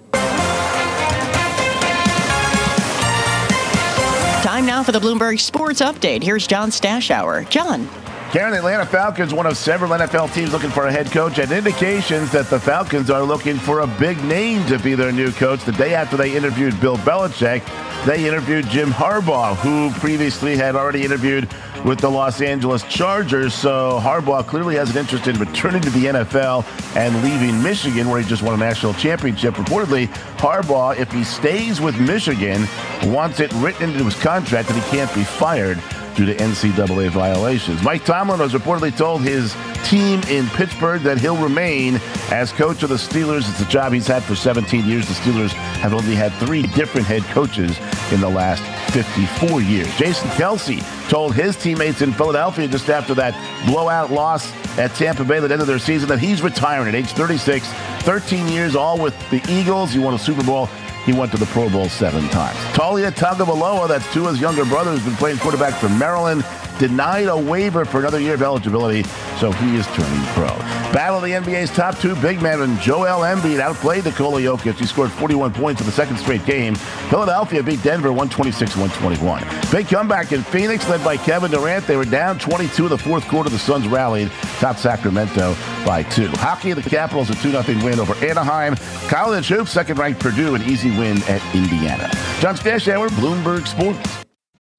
Time 4.43 4.65
now 4.65 4.81
for 4.83 4.91
the 4.91 4.99
Bloomberg 4.99 5.39
Sports 5.39 5.81
Update. 5.81 6.23
Here's 6.23 6.47
John 6.47 6.71
Stashower. 6.71 7.47
John. 7.49 7.87
Karen, 8.31 8.51
the 8.53 8.59
Atlanta 8.59 8.85
Falcons, 8.85 9.33
one 9.33 9.45
of 9.45 9.57
several 9.57 9.91
NFL 9.91 10.33
teams 10.33 10.53
looking 10.53 10.69
for 10.69 10.87
a 10.87 10.91
head 10.91 11.11
coach, 11.11 11.37
and 11.37 11.51
indications 11.51 12.31
that 12.31 12.49
the 12.49 12.57
Falcons 12.57 13.09
are 13.09 13.23
looking 13.23 13.57
for 13.57 13.81
a 13.81 13.87
big 13.87 14.23
name 14.23 14.65
to 14.67 14.79
be 14.79 14.95
their 14.95 15.11
new 15.11 15.33
coach. 15.33 15.65
The 15.65 15.73
day 15.73 15.93
after 15.93 16.15
they 16.15 16.33
interviewed 16.33 16.79
Bill 16.79 16.95
Belichick, 16.99 17.61
they 18.05 18.25
interviewed 18.25 18.67
Jim 18.67 18.89
Harbaugh, 18.89 19.57
who 19.57 19.91
previously 19.99 20.55
had 20.55 20.77
already 20.77 21.03
interviewed 21.03 21.53
with 21.83 21.99
the 21.99 22.09
Los 22.09 22.39
Angeles 22.39 22.83
Chargers. 22.83 23.53
So 23.53 23.99
Harbaugh 24.01 24.47
clearly 24.47 24.75
has 24.75 24.91
an 24.91 24.97
interest 24.99 25.27
in 25.27 25.37
returning 25.37 25.81
to 25.81 25.89
the 25.89 26.05
NFL 26.05 26.63
and 26.95 27.21
leaving 27.25 27.61
Michigan, 27.61 28.07
where 28.07 28.21
he 28.21 28.25
just 28.25 28.43
won 28.43 28.53
a 28.53 28.57
national 28.57 28.93
championship. 28.93 29.55
Reportedly, 29.55 30.07
Harbaugh, 30.37 30.97
if 30.97 31.11
he 31.11 31.25
stays 31.25 31.81
with 31.81 31.99
Michigan, 31.99 32.65
wants 33.03 33.41
it 33.41 33.51
written 33.55 33.89
into 33.89 34.05
his 34.05 34.15
contract 34.23 34.69
that 34.69 34.81
he 34.81 34.97
can't 34.97 35.13
be 35.13 35.25
fired 35.25 35.77
due 36.15 36.25
to 36.25 36.35
NCAA 36.35 37.09
violations. 37.09 37.81
Mike 37.83 38.05
Tomlin 38.05 38.39
has 38.39 38.53
reportedly 38.53 38.95
told 38.95 39.21
his 39.21 39.55
team 39.85 40.21
in 40.29 40.47
Pittsburgh 40.49 41.01
that 41.01 41.19
he'll 41.19 41.37
remain 41.37 41.99
as 42.31 42.51
coach 42.51 42.83
of 42.83 42.89
the 42.89 42.95
Steelers. 42.95 43.49
It's 43.49 43.61
a 43.61 43.65
job 43.65 43.93
he's 43.93 44.07
had 44.07 44.23
for 44.23 44.35
17 44.35 44.85
years. 44.85 45.07
The 45.07 45.13
Steelers 45.13 45.51
have 45.51 45.93
only 45.93 46.15
had 46.15 46.31
three 46.33 46.63
different 46.63 47.07
head 47.07 47.23
coaches 47.23 47.77
in 48.11 48.21
the 48.21 48.29
last 48.29 48.63
54 48.93 49.61
years. 49.61 49.93
Jason 49.97 50.27
Kelce 50.31 50.81
told 51.09 51.33
his 51.33 51.55
teammates 51.55 52.01
in 52.01 52.11
Philadelphia 52.13 52.67
just 52.67 52.89
after 52.89 53.13
that 53.15 53.33
blowout 53.65 54.11
loss 54.11 54.51
at 54.77 54.93
Tampa 54.95 55.23
Bay 55.23 55.37
at 55.37 55.47
the 55.47 55.51
end 55.51 55.61
of 55.61 55.67
their 55.67 55.79
season 55.79 56.07
that 56.09 56.19
he's 56.19 56.41
retiring 56.41 56.89
at 56.89 56.95
age 56.95 57.11
36. 57.11 57.67
13 58.01 58.47
years 58.47 58.75
all 58.75 58.99
with 58.99 59.13
the 59.29 59.41
Eagles. 59.49 59.91
He 59.91 59.99
won 59.99 60.13
a 60.13 60.19
Super 60.19 60.43
Bowl 60.43 60.67
he 61.05 61.13
went 61.13 61.31
to 61.31 61.37
the 61.37 61.45
Pro 61.47 61.69
Bowl 61.69 61.89
seven 61.89 62.27
times. 62.29 62.57
Taulia 62.75 63.11
Tagovailoa, 63.11 63.87
that's 63.87 64.11
Tua's 64.13 64.39
younger 64.39 64.65
brother, 64.65 64.91
who's 64.91 65.03
been 65.03 65.15
playing 65.15 65.37
quarterback 65.37 65.73
for 65.73 65.89
Maryland, 65.89 66.43
denied 66.81 67.27
a 67.27 67.37
waiver 67.37 67.85
for 67.85 67.99
another 67.99 68.19
year 68.19 68.33
of 68.33 68.41
eligibility, 68.41 69.03
so 69.37 69.51
he 69.51 69.75
is 69.75 69.85
turning 69.87 70.25
pro. 70.33 70.47
Battle 70.91 71.17
of 71.17 71.23
the 71.23 71.29
NBA's 71.29 71.69
top 71.69 71.95
two 71.99 72.15
big 72.15 72.41
men, 72.41 72.59
and 72.61 72.79
Joel 72.79 73.19
Embiid 73.19 73.59
outplayed 73.59 74.03
Nikola 74.03 74.41
Jokic. 74.41 74.79
He 74.79 74.87
scored 74.87 75.11
41 75.11 75.53
points 75.53 75.79
in 75.79 75.85
the 75.85 75.93
second 75.93 76.17
straight 76.17 76.43
game. 76.43 76.73
Philadelphia 76.73 77.61
beat 77.61 77.83
Denver 77.83 78.09
126-121. 78.09 79.71
Big 79.71 79.87
comeback 79.87 80.31
in 80.31 80.41
Phoenix, 80.41 80.89
led 80.89 81.03
by 81.03 81.17
Kevin 81.17 81.51
Durant. 81.51 81.85
They 81.85 81.97
were 81.97 82.03
down 82.03 82.39
22 82.39 82.85
in 82.85 82.89
the 82.89 82.97
fourth 82.97 83.27
quarter. 83.27 83.51
The 83.51 83.59
Suns 83.59 83.87
rallied, 83.87 84.31
top 84.59 84.77
Sacramento 84.77 85.55
by 85.85 86.01
two. 86.01 86.29
Hockey, 86.29 86.73
the 86.73 86.81
Capitals, 86.81 87.29
a 87.29 87.33
2-0 87.33 87.83
win 87.83 87.99
over 87.99 88.15
Anaheim. 88.25 88.75
College 89.07 89.47
hoops, 89.49 89.69
second-ranked 89.69 90.19
Purdue, 90.19 90.55
an 90.55 90.63
easy 90.63 90.89
win 90.97 91.21
at 91.23 91.43
Indiana. 91.53 92.09
John 92.39 92.55
Stashower, 92.55 93.09
Bloomberg 93.09 93.67
Sports. 93.67 94.25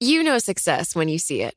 You 0.01 0.25
know 0.25 0.39
success 0.39 0.97
when 0.97 1.09
you 1.09 1.21
see 1.21 1.43
it 1.43 1.57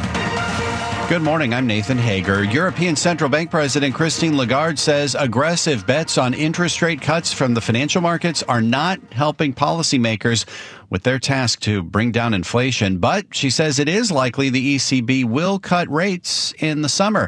Good 1.11 1.23
morning. 1.23 1.53
I'm 1.53 1.67
Nathan 1.67 1.97
Hager. 1.97 2.41
European 2.45 2.95
Central 2.95 3.29
Bank 3.29 3.51
President 3.51 3.93
Christine 3.93 4.37
Lagarde 4.37 4.79
says 4.79 5.13
aggressive 5.13 5.85
bets 5.85 6.17
on 6.17 6.33
interest 6.33 6.81
rate 6.81 7.01
cuts 7.01 7.33
from 7.33 7.53
the 7.53 7.59
financial 7.59 8.01
markets 8.01 8.43
are 8.43 8.61
not 8.61 8.97
helping 9.11 9.53
policymakers 9.53 10.45
with 10.89 11.03
their 11.03 11.19
task 11.19 11.59
to 11.63 11.83
bring 11.83 12.13
down 12.13 12.33
inflation. 12.33 12.97
But 12.99 13.35
she 13.35 13.49
says 13.49 13.77
it 13.77 13.89
is 13.89 14.09
likely 14.09 14.49
the 14.49 14.77
ECB 14.77 15.25
will 15.25 15.59
cut 15.59 15.91
rates 15.91 16.53
in 16.59 16.81
the 16.81 16.87
summer. 16.87 17.27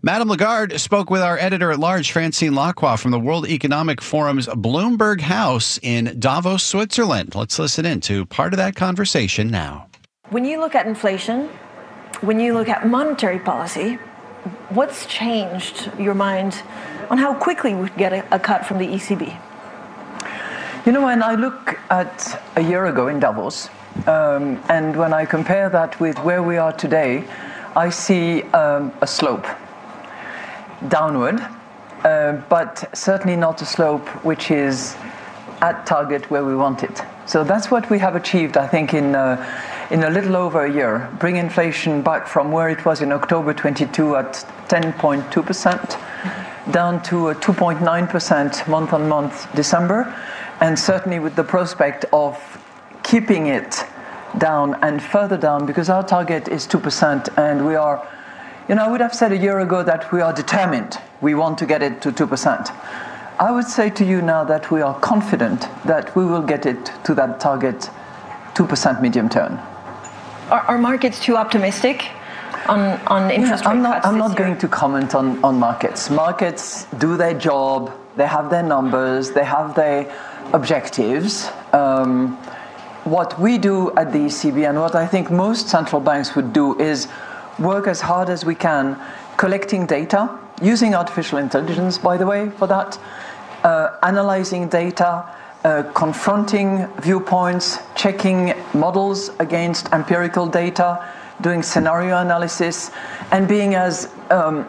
Madame 0.00 0.28
Lagarde 0.28 0.78
spoke 0.78 1.10
with 1.10 1.20
our 1.20 1.36
editor 1.36 1.70
at 1.70 1.78
large, 1.78 2.12
Francine 2.12 2.52
Lacqua, 2.52 2.98
from 2.98 3.10
the 3.10 3.20
World 3.20 3.46
Economic 3.46 4.00
Forum's 4.00 4.46
Bloomberg 4.46 5.20
House 5.20 5.78
in 5.82 6.16
Davos, 6.18 6.62
Switzerland. 6.62 7.34
Let's 7.34 7.58
listen 7.58 7.84
in 7.84 8.00
to 8.00 8.24
part 8.24 8.54
of 8.54 8.56
that 8.56 8.76
conversation 8.76 9.50
now. 9.50 9.88
When 10.30 10.46
you 10.46 10.58
look 10.58 10.74
at 10.74 10.86
inflation, 10.86 11.50
when 12.20 12.38
you 12.38 12.52
look 12.54 12.68
at 12.68 12.86
monetary 12.86 13.38
policy, 13.38 13.94
what's 14.68 15.06
changed 15.06 15.90
your 15.98 16.14
mind 16.14 16.62
on 17.08 17.18
how 17.18 17.34
quickly 17.34 17.74
we 17.74 17.88
get 17.90 18.12
a, 18.12 18.34
a 18.34 18.38
cut 18.38 18.66
from 18.66 18.78
the 18.78 18.86
ECB? 18.86 19.38
You 20.86 20.92
know, 20.92 21.04
when 21.04 21.22
I 21.22 21.34
look 21.34 21.78
at 21.90 22.42
a 22.56 22.62
year 22.62 22.86
ago 22.86 23.08
in 23.08 23.20
Davos, 23.20 23.68
um, 24.06 24.62
and 24.68 24.96
when 24.96 25.12
I 25.12 25.24
compare 25.24 25.68
that 25.70 25.98
with 26.00 26.18
where 26.20 26.42
we 26.42 26.56
are 26.56 26.72
today, 26.72 27.24
I 27.76 27.90
see 27.90 28.42
um, 28.52 28.92
a 29.00 29.06
slope 29.06 29.46
downward, 30.88 31.40
uh, 32.04 32.32
but 32.48 32.88
certainly 32.96 33.36
not 33.36 33.60
a 33.62 33.66
slope 33.66 34.06
which 34.24 34.50
is 34.50 34.96
at 35.60 35.86
target 35.86 36.30
where 36.30 36.44
we 36.44 36.56
want 36.56 36.82
it. 36.82 37.02
So 37.26 37.44
that's 37.44 37.70
what 37.70 37.90
we 37.90 37.98
have 37.98 38.16
achieved, 38.16 38.56
I 38.56 38.66
think, 38.66 38.94
in, 38.94 39.14
uh, 39.14 39.36
in 39.90 40.04
a 40.04 40.10
little 40.10 40.36
over 40.36 40.64
a 40.64 40.72
year. 40.72 41.10
Bring 41.18 41.36
inflation 41.36 42.02
back 42.02 42.26
from 42.26 42.52
where 42.52 42.68
it 42.68 42.84
was 42.84 43.02
in 43.02 43.12
October 43.12 43.52
22 43.52 44.16
at 44.16 44.34
10.2% 44.68 46.72
down 46.72 47.02
to 47.02 47.14
2.9% 47.14 48.68
month 48.68 48.92
on 48.92 49.08
month 49.08 49.52
December, 49.54 50.14
and 50.60 50.78
certainly 50.78 51.18
with 51.18 51.34
the 51.34 51.44
prospect 51.44 52.04
of 52.12 52.38
keeping 53.02 53.48
it 53.48 53.84
down 54.38 54.78
and 54.82 55.02
further 55.02 55.36
down 55.36 55.66
because 55.66 55.88
our 55.88 56.06
target 56.06 56.46
is 56.48 56.66
2% 56.66 57.36
and 57.36 57.66
we 57.66 57.74
are 57.74 58.06
you 58.68 58.76
know, 58.76 58.84
I 58.84 58.88
would 58.88 59.00
have 59.00 59.12
said 59.12 59.32
a 59.32 59.36
year 59.36 59.58
ago 59.58 59.82
that 59.82 60.12
we 60.12 60.20
are 60.20 60.32
determined. 60.32 60.96
We 61.20 61.34
want 61.34 61.58
to 61.58 61.66
get 61.66 61.82
it 61.82 62.00
to 62.02 62.12
2%. 62.12 62.72
I 63.40 63.50
would 63.50 63.66
say 63.66 63.90
to 63.90 64.04
you 64.04 64.22
now 64.22 64.44
that 64.44 64.70
we 64.70 64.80
are 64.80 64.96
confident 65.00 65.66
that 65.84 66.14
we 66.14 66.24
will 66.24 66.42
get 66.42 66.66
it 66.66 66.92
to 67.02 67.14
that 67.14 67.40
target 67.40 67.90
2% 68.54 69.02
medium 69.02 69.28
term. 69.28 69.58
Are, 70.50 70.62
are 70.62 70.78
markets 70.78 71.20
too 71.20 71.36
optimistic 71.36 72.08
on, 72.66 72.80
on 73.06 73.30
interest 73.30 73.62
yeah, 73.62 73.70
rate 73.70 73.76
I'm 73.76 73.82
not, 73.82 74.04
I'm 74.04 74.18
not 74.18 74.36
going 74.36 74.58
to 74.58 74.68
comment 74.68 75.14
on, 75.14 75.42
on 75.44 75.58
markets. 75.58 76.10
Markets 76.10 76.86
do 76.98 77.16
their 77.16 77.34
job, 77.34 77.92
they 78.16 78.26
have 78.26 78.50
their 78.50 78.62
numbers, 78.64 79.30
they 79.30 79.44
have 79.44 79.74
their 79.76 80.12
objectives. 80.52 81.48
Um, 81.72 82.36
what 83.04 83.38
we 83.40 83.58
do 83.58 83.94
at 83.96 84.12
the 84.12 84.18
ECB 84.18 84.68
and 84.68 84.78
what 84.80 84.94
I 84.94 85.06
think 85.06 85.30
most 85.30 85.68
central 85.68 86.00
banks 86.00 86.34
would 86.34 86.52
do 86.52 86.78
is 86.80 87.06
work 87.60 87.86
as 87.86 88.00
hard 88.00 88.28
as 88.28 88.44
we 88.44 88.54
can 88.54 89.00
collecting 89.36 89.86
data, 89.86 90.38
using 90.60 90.94
artificial 90.94 91.38
intelligence, 91.38 91.96
by 91.96 92.16
the 92.16 92.26
way, 92.26 92.50
for 92.50 92.66
that, 92.66 92.98
uh, 93.62 93.96
analyzing 94.02 94.68
data, 94.68 95.24
uh, 95.64 95.82
confronting 95.94 96.86
viewpoints, 97.00 97.78
checking 97.94 98.54
models 98.72 99.30
against 99.38 99.92
empirical 99.92 100.46
data, 100.46 101.06
doing 101.40 101.62
scenario 101.62 102.18
analysis, 102.18 102.90
and 103.30 103.46
being 103.46 103.74
as, 103.74 104.10
um, 104.30 104.66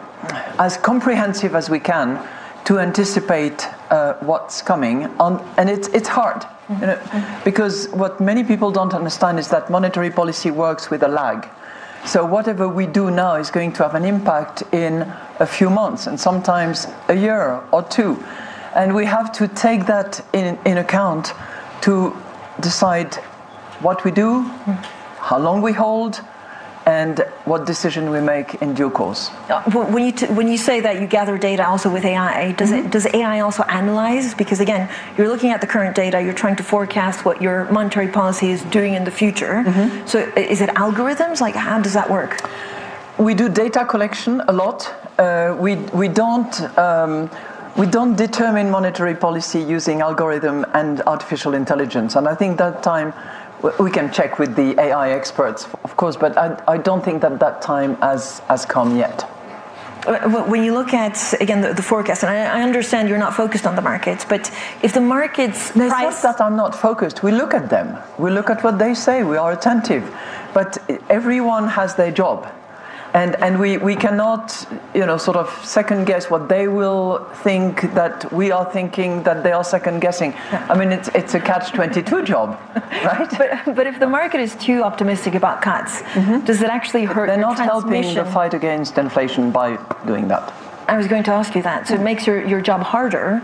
as 0.58 0.76
comprehensive 0.76 1.54
as 1.54 1.70
we 1.70 1.80
can 1.80 2.20
to 2.64 2.78
anticipate 2.78 3.68
uh, 3.90 4.14
what's 4.20 4.62
coming. 4.62 5.06
On, 5.18 5.42
and 5.56 5.68
it's, 5.68 5.88
it's 5.88 6.08
hard. 6.08 6.44
You 6.68 6.86
know, 6.86 7.40
because 7.44 7.88
what 7.88 8.20
many 8.20 8.44
people 8.44 8.70
don't 8.70 8.94
understand 8.94 9.38
is 9.38 9.48
that 9.48 9.68
monetary 9.68 10.10
policy 10.10 10.50
works 10.50 10.90
with 10.90 11.02
a 11.02 11.08
lag. 11.08 11.48
So 12.06 12.24
whatever 12.24 12.68
we 12.68 12.86
do 12.86 13.10
now 13.10 13.36
is 13.36 13.50
going 13.50 13.72
to 13.74 13.82
have 13.82 13.94
an 13.94 14.04
impact 14.04 14.62
in 14.72 15.02
a 15.38 15.46
few 15.46 15.70
months 15.70 16.06
and 16.06 16.18
sometimes 16.18 16.86
a 17.08 17.14
year 17.14 17.62
or 17.72 17.82
two. 17.82 18.22
And 18.74 18.94
we 18.94 19.04
have 19.04 19.32
to 19.32 19.48
take 19.48 19.86
that 19.86 20.24
in, 20.32 20.58
in 20.64 20.78
account 20.78 21.32
to 21.82 22.16
decide 22.60 23.14
what 23.80 24.04
we 24.04 24.10
do, 24.10 24.42
how 25.18 25.38
long 25.38 25.62
we 25.62 25.72
hold, 25.72 26.20
and 26.86 27.24
what 27.44 27.64
decision 27.64 28.10
we 28.10 28.20
make 28.20 28.60
in 28.60 28.74
due 28.74 28.90
course. 28.90 29.30
Uh, 29.48 29.62
when 29.70 30.04
you, 30.04 30.12
t- 30.12 30.26
when 30.26 30.48
you 30.48 30.56
say 30.56 30.80
that 30.80 31.00
you 31.00 31.06
gather 31.06 31.38
data 31.38 31.66
also 31.66 31.92
with 31.92 32.04
AI, 32.04 32.52
does, 32.52 32.70
mm-hmm. 32.70 32.86
it, 32.86 32.90
does 32.90 33.06
AI 33.14 33.40
also 33.40 33.62
analyze? 33.64 34.34
Because 34.34 34.60
again, 34.60 34.90
you're 35.16 35.28
looking 35.28 35.50
at 35.50 35.60
the 35.60 35.66
current 35.66 35.94
data, 35.94 36.20
you're 36.20 36.32
trying 36.32 36.56
to 36.56 36.64
forecast 36.64 37.24
what 37.24 37.40
your 37.40 37.70
monetary 37.70 38.08
policy 38.08 38.50
is 38.50 38.62
doing 38.64 38.94
in 38.94 39.04
the 39.04 39.10
future. 39.10 39.62
Mm-hmm. 39.64 40.06
So 40.06 40.18
is 40.36 40.60
it 40.60 40.70
algorithms? 40.70 41.40
Like, 41.40 41.54
how 41.54 41.80
does 41.80 41.94
that 41.94 42.10
work? 42.10 42.50
We 43.18 43.34
do 43.34 43.48
data 43.48 43.84
collection 43.84 44.40
a 44.48 44.52
lot. 44.52 44.92
Uh, 45.18 45.56
we, 45.58 45.76
we 45.76 46.08
don't. 46.08 46.78
Um, 46.78 47.30
we 47.76 47.86
don't 47.86 48.16
determine 48.16 48.70
monetary 48.70 49.14
policy 49.14 49.60
using 49.60 50.00
algorithm 50.00 50.66
and 50.74 51.00
artificial 51.06 51.54
intelligence. 51.54 52.16
And 52.16 52.28
I 52.28 52.34
think 52.34 52.58
that 52.58 52.82
time 52.82 53.14
we 53.78 53.90
can 53.90 54.12
check 54.12 54.38
with 54.38 54.56
the 54.56 54.78
AI 54.80 55.10
experts, 55.10 55.68
of 55.84 55.96
course, 55.96 56.16
but 56.16 56.36
I, 56.36 56.60
I 56.68 56.76
don't 56.76 57.04
think 57.04 57.22
that 57.22 57.38
that 57.38 57.62
time 57.62 57.96
has, 57.96 58.40
has 58.40 58.66
come 58.66 58.96
yet. 58.96 59.22
When 60.48 60.64
you 60.64 60.74
look 60.74 60.92
at 60.92 61.40
again 61.40 61.60
the, 61.60 61.72
the 61.72 61.82
forecast, 61.82 62.24
and 62.24 62.30
I, 62.30 62.58
I, 62.58 62.62
understand 62.62 63.08
you're 63.08 63.18
not 63.18 63.34
focused 63.34 63.66
on 63.68 63.76
the 63.76 63.82
markets, 63.82 64.24
but 64.24 64.50
if 64.82 64.92
the 64.92 65.00
markets 65.00 65.76
no, 65.76 65.88
price 65.88 66.22
that 66.22 66.40
I'm 66.40 66.56
not 66.56 66.74
focused, 66.74 67.22
we 67.22 67.30
look 67.30 67.54
at 67.54 67.70
them, 67.70 67.96
we 68.18 68.32
look 68.32 68.50
at 68.50 68.64
what 68.64 68.80
they 68.80 68.94
say, 68.94 69.22
we 69.22 69.36
are 69.36 69.52
attentive, 69.52 70.12
but 70.52 70.76
everyone 71.08 71.68
has 71.68 71.94
their 71.94 72.10
job 72.10 72.52
and 73.14 73.36
and 73.42 73.60
we, 73.60 73.76
we 73.76 73.94
cannot 73.94 74.66
you 74.94 75.04
know 75.04 75.16
sort 75.16 75.36
of 75.36 75.48
second 75.64 76.06
guess 76.06 76.30
what 76.30 76.48
they 76.48 76.68
will 76.68 77.18
think 77.42 77.82
that 77.94 78.32
we 78.32 78.50
are 78.50 78.64
thinking 78.72 79.22
that 79.22 79.42
they 79.42 79.52
are 79.52 79.64
second 79.64 80.00
guessing. 80.00 80.34
I 80.50 80.74
mean 80.78 80.92
it's 80.92 81.08
it's 81.14 81.34
a 81.34 81.40
catch 81.40 81.72
22 81.72 82.24
job 82.32 82.58
right? 83.04 83.30
But, 83.38 83.76
but 83.76 83.86
if 83.86 83.98
the 83.98 84.06
market 84.06 84.40
is 84.40 84.54
too 84.56 84.82
optimistic 84.82 85.34
about 85.34 85.60
cuts 85.60 86.02
mm-hmm. 86.02 86.44
does 86.44 86.62
it 86.62 86.70
actually 86.70 87.04
hurt 87.04 87.26
they're 87.26 87.36
not 87.36 87.58
helping 87.58 88.14
the 88.14 88.24
fight 88.24 88.54
against 88.54 88.98
inflation 88.98 89.50
by 89.50 89.76
doing 90.06 90.28
that. 90.28 90.52
I 90.88 90.96
was 90.96 91.06
going 91.06 91.22
to 91.24 91.30
ask 91.30 91.54
you 91.54 91.62
that. 91.62 91.88
So 91.88 91.94
it 91.94 92.00
makes 92.00 92.26
your, 92.26 92.44
your 92.46 92.60
job 92.60 92.82
harder 92.82 93.42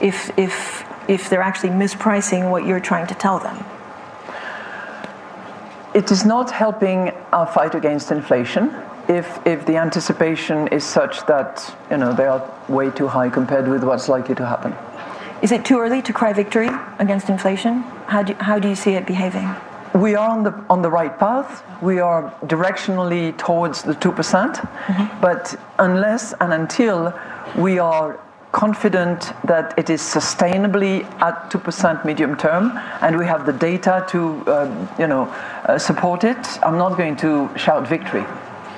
if 0.00 0.36
if 0.38 0.84
if 1.08 1.28
they're 1.28 1.42
actually 1.42 1.70
mispricing 1.70 2.50
what 2.50 2.64
you're 2.66 2.80
trying 2.80 3.06
to 3.08 3.14
tell 3.14 3.38
them. 3.38 3.64
It 5.92 6.10
is 6.10 6.24
not 6.24 6.50
helping 6.52 7.10
our 7.32 7.46
fight 7.46 7.74
against 7.74 8.12
inflation 8.12 8.70
if, 9.10 9.44
if 9.44 9.66
the 9.66 9.76
anticipation 9.76 10.68
is 10.68 10.84
such 10.84 11.26
that 11.26 11.74
you 11.90 11.96
know 11.96 12.12
they 12.12 12.26
are 12.26 12.42
way 12.68 12.90
too 12.90 13.08
high 13.08 13.28
compared 13.28 13.66
with 13.68 13.82
what's 13.82 14.08
likely 14.08 14.34
to 14.36 14.46
happen. 14.46 14.72
Is 15.42 15.52
it 15.52 15.64
too 15.64 15.78
early 15.80 16.00
to 16.02 16.12
cry 16.12 16.32
victory 16.32 16.70
against 16.98 17.28
inflation? 17.28 17.82
How 18.06 18.22
do, 18.22 18.34
how 18.34 18.58
do 18.58 18.68
you 18.68 18.76
see 18.76 18.92
it 18.92 19.06
behaving? 19.06 19.48
We 19.94 20.14
are 20.14 20.28
on 20.28 20.44
the, 20.44 20.52
on 20.70 20.82
the 20.82 20.90
right 20.90 21.18
path. 21.18 21.64
We 21.82 21.98
are 21.98 22.30
directionally 22.44 23.36
towards 23.36 23.82
the 23.82 23.94
2%. 23.94 24.14
percent 24.14 24.54
mm 24.56 24.96
hmm 24.96 25.20
But 25.20 25.56
unless 25.78 26.34
and 26.40 26.52
until 26.52 27.12
we 27.56 27.80
are 27.80 28.20
confident 28.52 29.32
that 29.44 29.78
it 29.78 29.90
is 29.90 30.02
sustainably 30.02 31.04
at 31.20 31.50
2% 31.50 32.04
medium 32.04 32.36
term 32.36 32.78
and 33.00 33.16
we 33.16 33.26
have 33.26 33.46
the 33.46 33.52
data 33.52 34.04
to 34.08 34.20
uh, 34.46 34.88
you 34.98 35.06
know, 35.06 35.24
uh, 35.66 35.78
support 35.78 36.24
it, 36.24 36.42
I'm 36.62 36.78
not 36.78 36.96
going 36.96 37.16
to 37.16 37.48
shout 37.56 37.88
victory. 37.88 38.24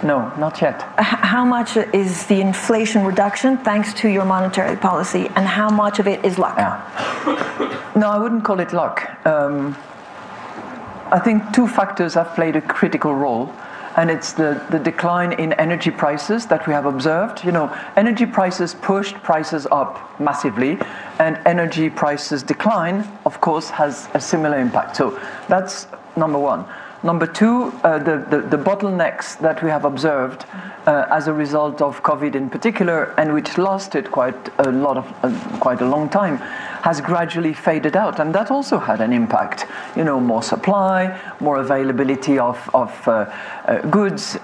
No, 0.02 0.34
not 0.36 0.60
yet. 0.60 0.82
How 0.98 1.44
much 1.44 1.76
is 1.76 2.26
the 2.26 2.40
inflation 2.40 3.04
reduction 3.04 3.56
thanks 3.58 3.94
to 3.94 4.08
your 4.08 4.24
monetary 4.24 4.76
policy, 4.76 5.28
and 5.36 5.46
how 5.46 5.68
much 5.68 6.00
of 6.00 6.08
it 6.08 6.24
is 6.24 6.38
luck? 6.38 6.56
Yeah. 6.58 7.92
no, 7.94 8.10
I 8.10 8.18
wouldn't 8.18 8.44
call 8.44 8.58
it 8.60 8.72
luck. 8.72 9.08
Um, 9.26 9.76
I 11.12 11.18
think 11.18 11.52
two 11.52 11.68
factors 11.68 12.14
have 12.14 12.34
played 12.34 12.56
a 12.56 12.60
critical 12.60 13.14
role, 13.14 13.52
and 13.96 14.10
it's 14.10 14.32
the, 14.32 14.64
the 14.70 14.78
decline 14.78 15.32
in 15.34 15.52
energy 15.54 15.90
prices 15.90 16.46
that 16.46 16.66
we 16.66 16.72
have 16.72 16.86
observed. 16.86 17.44
You 17.44 17.52
know, 17.52 17.72
energy 17.96 18.26
prices 18.26 18.74
pushed 18.74 19.16
prices 19.22 19.66
up 19.70 20.18
massively, 20.18 20.78
and 21.20 21.38
energy 21.46 21.90
prices 21.90 22.42
decline, 22.42 23.06
of 23.24 23.40
course, 23.40 23.70
has 23.70 24.08
a 24.14 24.20
similar 24.20 24.58
impact. 24.58 24.96
So 24.96 25.20
that's 25.48 25.86
number 26.16 26.38
one. 26.38 26.64
Number 27.04 27.26
two, 27.26 27.72
uh, 27.82 27.98
the, 27.98 28.24
the, 28.30 28.56
the, 28.56 28.56
bottlenecks 28.56 29.36
that 29.40 29.60
we 29.60 29.70
have 29.70 29.84
observed 29.84 30.46
uh, 30.86 31.06
as 31.10 31.26
a 31.26 31.32
result 31.32 31.82
of 31.82 32.00
COVID 32.04 32.36
in 32.36 32.48
particular, 32.48 33.12
and 33.18 33.34
which 33.34 33.58
lasted 33.58 34.12
quite 34.12 34.36
a 34.60 34.70
lot 34.70 34.96
of 34.96 35.12
uh, 35.24 35.58
quite 35.58 35.80
a 35.80 35.84
long 35.84 36.08
time, 36.08 36.36
has 36.82 37.00
gradually 37.00 37.54
faded 37.54 37.96
out, 37.96 38.20
and 38.20 38.32
that 38.32 38.52
also 38.52 38.78
had 38.78 39.00
an 39.00 39.12
impact. 39.12 39.66
You 39.96 40.04
know, 40.04 40.20
more 40.20 40.44
supply, 40.44 41.18
more 41.40 41.58
availability 41.58 42.38
of, 42.38 42.70
of 42.72 43.08
uh, 43.08 43.28
uh, 43.64 43.80
goods. 43.90 44.38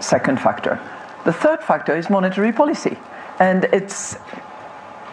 Second 0.00 0.38
factor. 0.40 0.78
The 1.24 1.32
third 1.32 1.62
factor 1.62 1.96
is 1.96 2.10
monetary 2.10 2.52
policy, 2.52 2.98
and 3.40 3.64
it's 3.72 4.16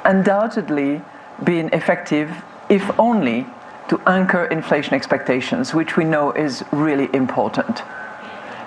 undoubtedly 0.03 1.01
been 1.45 1.69
effective, 1.73 2.29
if 2.69 2.99
only 2.99 3.47
to 3.89 4.01
anchor 4.07 4.45
inflation 4.45 4.93
expectations, 4.93 5.73
which 5.73 5.97
we 5.97 6.03
know 6.03 6.31
is 6.31 6.63
really 6.71 7.09
important. 7.13 7.81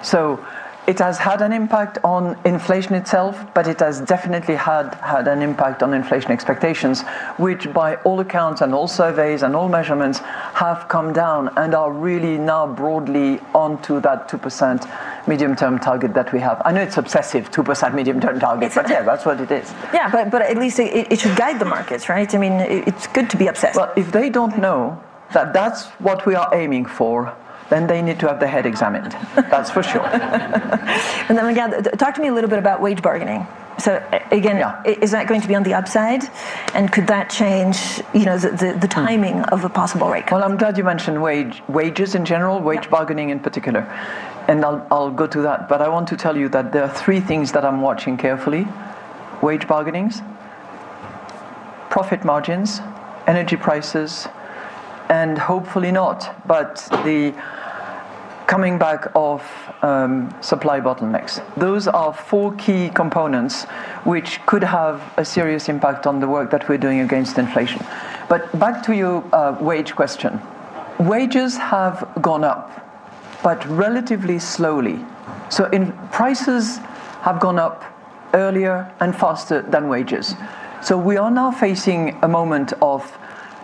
So 0.02 0.44
it 0.88 1.00
has 1.00 1.18
had 1.18 1.42
an 1.42 1.52
impact 1.52 1.98
on 2.02 2.34
inflation 2.46 2.94
itself, 2.94 3.38
but 3.52 3.68
it 3.68 3.78
has 3.80 4.00
definitely 4.00 4.54
had, 4.54 4.94
had 4.94 5.28
an 5.28 5.42
impact 5.42 5.82
on 5.82 5.92
inflation 5.92 6.30
expectations, 6.30 7.02
which 7.36 7.70
by 7.74 7.96
all 7.96 8.20
accounts 8.20 8.62
and 8.62 8.72
all 8.72 8.88
surveys 8.88 9.42
and 9.42 9.54
all 9.54 9.68
measurements 9.68 10.20
have 10.54 10.88
come 10.88 11.12
down 11.12 11.50
and 11.58 11.74
are 11.74 11.92
really 11.92 12.38
now 12.38 12.66
broadly 12.66 13.38
onto 13.54 14.00
that 14.00 14.30
2% 14.30 15.28
medium 15.28 15.54
term 15.54 15.78
target 15.78 16.14
that 16.14 16.32
we 16.32 16.40
have. 16.40 16.62
I 16.64 16.72
know 16.72 16.80
it's 16.80 16.96
obsessive, 16.96 17.50
2% 17.50 17.94
medium 17.94 18.18
term 18.18 18.40
target, 18.40 18.72
but 18.74 18.88
yeah, 18.88 19.02
that's 19.02 19.26
what 19.26 19.42
it 19.42 19.50
is. 19.50 19.70
Yeah, 19.92 20.10
but, 20.10 20.30
but 20.30 20.40
at 20.40 20.56
least 20.56 20.78
it, 20.78 21.12
it 21.12 21.20
should 21.20 21.36
guide 21.36 21.58
the 21.58 21.66
markets, 21.66 22.08
right? 22.08 22.32
I 22.34 22.38
mean, 22.38 22.52
it's 22.52 23.06
good 23.08 23.28
to 23.30 23.36
be 23.36 23.46
obsessed. 23.48 23.76
Well, 23.76 23.92
if 23.96 24.10
they 24.10 24.30
don't 24.30 24.56
know 24.58 25.02
that 25.32 25.52
that's 25.52 25.86
what 26.00 26.26
we 26.26 26.34
are 26.34 26.48
aiming 26.54 26.86
for, 26.86 27.34
then 27.70 27.86
they 27.86 28.00
need 28.00 28.18
to 28.20 28.28
have 28.28 28.40
their 28.40 28.48
head 28.48 28.66
examined. 28.66 29.12
That's 29.34 29.70
for 29.70 29.82
sure. 29.82 30.06
and 31.28 31.36
then 31.36 31.46
again, 31.46 31.82
talk 31.98 32.14
to 32.14 32.20
me 32.20 32.28
a 32.28 32.32
little 32.32 32.48
bit 32.48 32.58
about 32.58 32.80
wage 32.80 33.02
bargaining. 33.02 33.46
So 33.78 34.02
again, 34.32 34.56
yeah. 34.56 34.82
is 34.84 35.12
that 35.12 35.28
going 35.28 35.40
to 35.40 35.46
be 35.46 35.54
on 35.54 35.62
the 35.62 35.74
upside, 35.74 36.24
and 36.74 36.90
could 36.90 37.06
that 37.06 37.30
change, 37.30 38.02
you 38.12 38.24
know, 38.24 38.36
the, 38.36 38.50
the, 38.50 38.78
the 38.80 38.88
hmm. 38.88 39.06
timing 39.06 39.40
of 39.44 39.64
a 39.64 39.68
possible 39.68 40.10
rate 40.10 40.26
cut? 40.26 40.36
Well, 40.36 40.50
I'm 40.50 40.56
glad 40.56 40.76
you 40.76 40.82
mentioned 40.82 41.22
wage 41.22 41.62
wages 41.68 42.16
in 42.16 42.24
general, 42.24 42.60
wage 42.60 42.84
yeah. 42.84 42.90
bargaining 42.90 43.30
in 43.30 43.38
particular, 43.38 43.82
and 44.48 44.64
I'll 44.64 44.84
I'll 44.90 45.10
go 45.12 45.28
to 45.28 45.42
that. 45.42 45.68
But 45.68 45.80
I 45.80 45.88
want 45.88 46.08
to 46.08 46.16
tell 46.16 46.36
you 46.36 46.48
that 46.48 46.72
there 46.72 46.82
are 46.82 46.92
three 46.92 47.20
things 47.20 47.52
that 47.52 47.64
I'm 47.64 47.80
watching 47.80 48.16
carefully: 48.16 48.66
wage 49.42 49.68
bargainings, 49.68 50.22
profit 51.88 52.24
margins, 52.24 52.80
energy 53.28 53.56
prices, 53.56 54.26
and 55.08 55.38
hopefully 55.38 55.92
not, 55.92 56.34
but 56.46 56.76
the 57.04 57.34
coming 58.46 58.78
back 58.78 59.06
of 59.14 59.42
um, 59.82 60.34
supply 60.40 60.80
bottlenecks. 60.80 61.42
Those 61.56 61.86
are 61.86 62.14
four 62.14 62.54
key 62.54 62.88
components 62.88 63.64
which 64.04 64.40
could 64.46 64.64
have 64.64 65.02
a 65.18 65.24
serious 65.24 65.68
impact 65.68 66.06
on 66.06 66.18
the 66.18 66.26
work 66.26 66.50
that 66.50 66.66
we're 66.66 66.78
doing 66.78 67.00
against 67.00 67.36
inflation. 67.36 67.84
But 68.28 68.58
back 68.58 68.82
to 68.84 68.96
your 68.96 69.22
uh, 69.34 69.56
wage 69.60 69.94
question. 69.94 70.40
Wages 70.98 71.58
have 71.58 72.08
gone 72.22 72.42
up, 72.42 72.70
but 73.42 73.64
relatively 73.66 74.38
slowly. 74.38 74.98
So 75.50 75.66
in 75.66 75.92
prices 76.10 76.78
have 77.20 77.40
gone 77.40 77.58
up 77.58 77.84
earlier 78.32 78.90
and 79.00 79.14
faster 79.14 79.62
than 79.62 79.88
wages. 79.88 80.34
So 80.82 80.96
we 80.96 81.16
are 81.18 81.30
now 81.30 81.50
facing 81.50 82.18
a 82.22 82.28
moment 82.28 82.72
of 82.80 83.16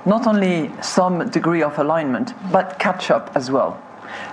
not 0.06 0.26
only 0.26 0.70
some 0.82 1.28
degree 1.30 1.62
of 1.62 1.78
alignment, 1.78 2.34
but 2.52 2.78
catch 2.78 3.10
up 3.10 3.30
as 3.34 3.50
well. 3.50 3.80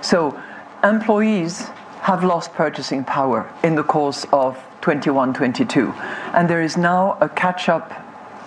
So 0.02 0.40
employees 0.84 1.68
have 2.02 2.24
lost 2.24 2.52
purchasing 2.52 3.04
power 3.04 3.50
in 3.62 3.74
the 3.74 3.84
course 3.84 4.26
of 4.32 4.58
21 4.80 5.32
22. 5.34 5.92
And 6.34 6.48
there 6.48 6.62
is 6.62 6.76
now 6.76 7.16
a 7.20 7.28
catch 7.28 7.68
up 7.68 7.92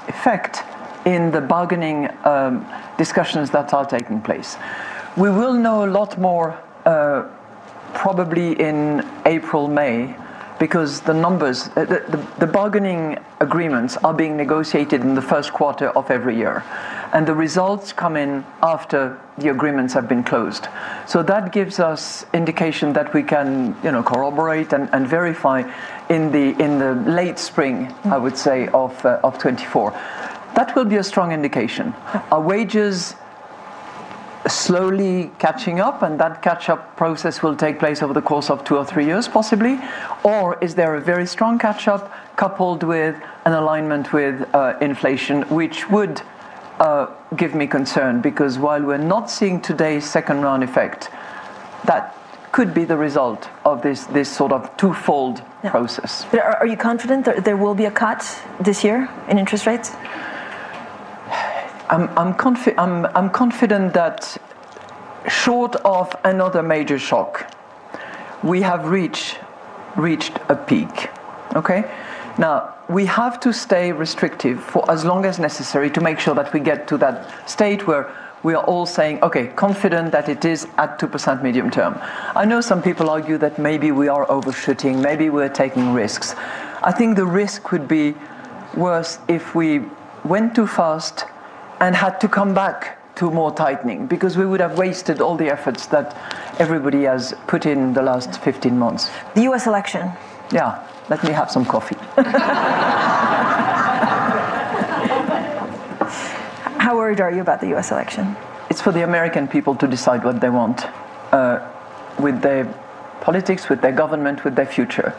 effect 0.08 0.64
in 1.06 1.32
the 1.32 1.42
bargaining 1.42 2.10
um, 2.26 2.66
discussions 2.98 3.52
that 3.52 3.74
are 3.74 3.86
taking 3.86 4.22
place. 4.22 4.58
We 5.16 5.30
will 5.30 5.54
know 5.54 5.86
a 5.86 5.90
lot 5.90 6.20
more 6.20 6.60
uh, 6.86 7.28
probably 7.94 8.60
in 8.60 9.08
April, 9.26 9.68
May, 9.68 10.16
because 10.60 11.02
the 11.02 11.14
numbers, 11.14 11.70
uh, 11.76 11.86
the, 11.86 12.04
the, 12.08 12.46
the, 12.46 12.48
bargaining 12.48 13.18
agreements 13.40 13.98
are 13.98 14.14
being 14.14 14.38
negotiated 14.38 15.02
in 15.02 15.14
the 15.14 15.22
first 15.22 15.52
quarter 15.52 15.90
of 15.90 16.10
every 16.10 16.38
year. 16.38 16.64
And 17.14 17.28
the 17.28 17.34
results 17.34 17.92
come 17.92 18.16
in 18.16 18.46
after 18.62 19.20
the 19.38 19.50
agreements 19.50 19.94
have 19.94 20.08
been 20.08 20.24
closed. 20.24 20.68
So 21.08 21.24
that 21.24 21.52
gives 21.52 21.80
us 21.80 22.26
indication 22.34 22.94
that 22.94 23.14
we 23.14 23.24
can, 23.24 23.76
you 23.84 23.92
know, 23.92 24.04
corroborate 24.04 24.72
and, 24.74 24.90
and 24.94 25.08
verify 25.08 25.70
in 26.10 26.32
the, 26.32 26.62
in 26.64 26.80
the 26.80 26.96
late 27.10 27.40
spring, 27.40 27.94
I 28.06 28.18
would 28.18 28.38
say, 28.38 28.68
of, 28.70 29.06
uh, 29.06 29.20
of 29.24 29.38
24. 29.38 29.92
That 30.56 30.74
will 30.76 30.86
be 30.86 30.96
a 30.96 31.04
strong 31.04 31.34
indication. 31.34 31.94
Our 32.32 32.40
wages 32.40 33.16
slowly 34.48 35.32
catching 35.40 35.80
up, 35.80 36.02
and 36.02 36.20
that 36.20 36.42
catch 36.42 36.70
up 36.70 36.96
process 36.96 37.42
will 37.42 37.56
take 37.56 37.80
place 37.80 38.02
over 38.02 38.14
the 38.14 38.22
course 38.22 38.50
of 38.50 38.64
two 38.64 38.78
or 38.78 38.86
three 38.86 39.06
years, 39.06 39.28
possibly? 39.28 39.80
Or 40.24 40.58
is 40.64 40.76
there 40.76 40.96
a 40.96 41.02
very 41.02 41.26
strong 41.26 41.58
catch 41.60 41.88
up 41.88 42.12
coupled 42.36 42.84
with 42.84 43.16
an 43.46 43.54
alignment 43.54 44.14
with 44.14 44.48
uh, 44.54 44.78
inflation, 44.82 45.44
which 45.44 45.90
would 45.90 46.22
uh, 46.80 47.08
give 47.36 47.56
me 47.56 47.68
concern? 47.68 48.22
Because 48.22 48.60
while 48.60 48.84
we're 48.84 48.98
not 48.98 49.30
seeing 49.30 49.62
today's 49.62 50.06
second 50.10 50.42
round 50.42 50.64
effect, 50.64 51.10
that 51.86 52.16
could 52.52 52.74
be 52.74 52.86
the 52.86 52.96
result 52.96 53.50
of 53.66 53.82
this, 53.82 54.06
this 54.06 54.32
sort 54.34 54.54
of 54.54 54.76
twofold 54.78 55.42
process. 55.66 56.26
Are, 56.34 56.58
are 56.58 56.68
you 56.68 56.78
confident 56.78 57.26
that 57.26 57.44
there 57.44 57.58
will 57.58 57.76
be 57.76 57.84
a 57.84 57.92
cut 57.92 58.24
this 58.62 58.82
year 58.82 59.10
in 59.28 59.38
interest 59.38 59.66
rates? 59.66 59.92
I'm, 61.90 62.10
I'm, 62.18 62.34
confi- 62.34 62.76
I'm, 62.78 63.06
I'm 63.16 63.30
confident 63.30 63.94
that 63.94 64.38
short 65.30 65.76
of 65.78 66.16
another 66.24 66.64
major 66.64 66.98
shock, 66.98 67.54
we 68.44 68.62
have 68.62 68.88
reached, 68.88 69.40
reached 69.96 70.40
a 70.50 70.56
peak. 70.56 71.10
Okay? 71.56 71.90
Now, 72.38 72.74
we 72.90 73.06
have 73.06 73.40
to 73.42 73.54
stay 73.54 73.92
restrictive 73.92 74.64
for 74.64 74.90
as 74.92 75.06
long 75.06 75.26
as 75.26 75.40
necessary 75.40 75.90
to 75.92 76.02
make 76.02 76.20
sure 76.20 76.36
that 76.36 76.54
we 76.54 76.60
get 76.60 76.88
to 76.90 76.98
that 76.98 77.50
state 77.50 77.88
where 77.88 78.14
we 78.44 78.54
are 78.54 78.64
all 78.66 78.86
saying, 78.86 79.24
okay, 79.24 79.48
confident 79.48 80.12
that 80.12 80.30
it 80.30 80.46
is 80.46 80.68
at 80.78 81.00
2% 81.00 81.42
medium 81.42 81.72
term. 81.72 81.98
I 82.36 82.46
know 82.46 82.62
some 82.62 82.82
people 82.82 83.10
argue 83.10 83.38
that 83.40 83.58
maybe 83.58 83.92
we 83.92 84.08
are 84.08 84.30
overshooting, 84.30 85.02
maybe 85.02 85.30
we're 85.30 85.50
taking 85.50 85.94
risks. 85.94 86.36
I 86.84 86.92
think 86.92 87.16
the 87.16 87.26
risk 87.26 87.72
would 87.72 87.88
be 87.88 88.14
worse 88.76 89.18
if 89.28 89.56
we 89.56 89.86
went 90.24 90.54
too 90.54 90.68
fast 90.68 91.26
and 91.86 91.96
had 91.96 92.20
to 92.20 92.28
come 92.28 92.52
back 92.52 92.98
to 93.14 93.30
more 93.30 93.52
tightening 93.54 94.08
because 94.08 94.36
we 94.38 94.46
would 94.46 94.60
have 94.60 94.76
wasted 94.76 95.22
all 95.22 95.38
the 95.38 95.48
efforts 95.48 95.86
that 95.86 96.18
everybody 96.58 97.04
has 97.04 97.36
put 97.46 97.68
in 97.68 97.94
the 97.94 98.02
last 98.02 98.42
15 98.42 98.78
months. 98.78 99.12
The 99.36 99.44
US 99.44 99.68
election. 99.68 100.12
Yeah, 100.52 100.84
let 101.10 101.24
me 101.24 101.32
have 101.32 101.52
some 101.52 101.64
coffee. 101.64 101.96
How 106.86 106.96
worried 106.96 107.22
are 107.22 107.32
you 107.32 107.42
about 107.42 107.62
the 107.62 107.72
US 107.76 107.92
election? 107.92 108.36
It's 108.72 108.82
for 108.82 108.92
the 108.92 109.04
American 109.04 109.48
people 109.48 109.76
to 109.76 109.88
decide 109.88 110.24
what 110.24 110.42
they 110.42 110.50
want 110.50 110.88
uh, 111.32 111.60
with 112.18 112.42
their 112.42 112.66
politics, 113.22 113.70
with 113.70 113.82
their 113.82 113.92
government, 113.92 114.44
with 114.44 114.56
their 114.56 114.66
future. 114.66 115.14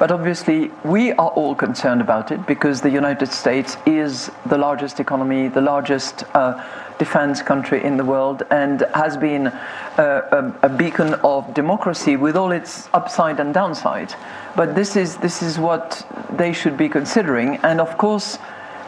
But 0.00 0.10
obviously, 0.10 0.70
we 0.82 1.12
are 1.12 1.28
all 1.28 1.54
concerned 1.54 2.00
about 2.00 2.32
it 2.32 2.46
because 2.46 2.80
the 2.80 2.88
United 2.88 3.30
States 3.30 3.76
is 3.84 4.30
the 4.46 4.56
largest 4.56 4.98
economy, 4.98 5.48
the 5.48 5.60
largest 5.60 6.24
uh, 6.32 6.64
defense 6.98 7.42
country 7.42 7.84
in 7.84 7.98
the 7.98 8.04
world, 8.06 8.42
and 8.50 8.80
has 8.94 9.18
been 9.18 9.48
uh, 9.48 10.52
a, 10.62 10.66
a, 10.66 10.68
beacon 10.70 11.12
of 11.22 11.52
democracy 11.52 12.16
with 12.16 12.34
all 12.34 12.50
its 12.50 12.88
upside 12.94 13.40
and 13.40 13.52
downside. 13.52 14.14
But 14.56 14.74
this 14.74 14.96
is, 14.96 15.18
this 15.18 15.42
is 15.42 15.58
what 15.58 16.06
they 16.32 16.54
should 16.54 16.78
be 16.78 16.88
considering. 16.88 17.56
And 17.56 17.78
of 17.78 17.98
course, 17.98 18.38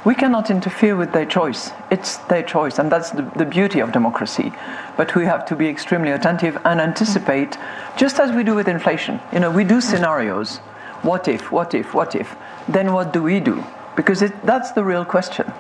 we 0.07 0.15
cannot 0.15 0.51
interfere 0.51 0.97
with 0.97 1.13
their 1.13 1.27
choice. 1.27 1.73
It's 1.91 2.17
their 2.33 2.43
choice, 2.43 2.79
and 2.79 2.91
that's 2.91 3.11
the, 3.11 3.31
the, 3.37 3.45
beauty 3.45 3.81
of 3.81 3.93
democracy. 3.93 4.51
But 4.97 5.15
we 5.15 5.27
have 5.27 5.45
to 5.47 5.57
be 5.57 5.69
extremely 5.69 6.13
attentive 6.13 6.57
and 6.65 6.81
anticipate, 6.81 7.59
just 7.99 8.19
as 8.19 8.33
we 8.33 8.45
do 8.45 8.55
with 8.55 8.67
inflation. 8.67 9.21
You 9.31 9.41
know, 9.41 9.51
we 9.51 9.65
do 9.65 9.83
scenarios 9.83 10.61
what 11.03 11.29
if, 11.29 11.51
what 11.51 11.75
if, 11.75 11.95
what 11.95 12.15
if? 12.15 12.37
Then 12.69 12.93
what 12.93 13.13
do 13.13 13.23
we 13.23 13.41
do? 13.41 13.65
Because 13.97 14.23
it, 14.23 14.47
that's 14.47 14.73
the 14.73 14.85
real 14.85 15.05
question. 15.05 15.53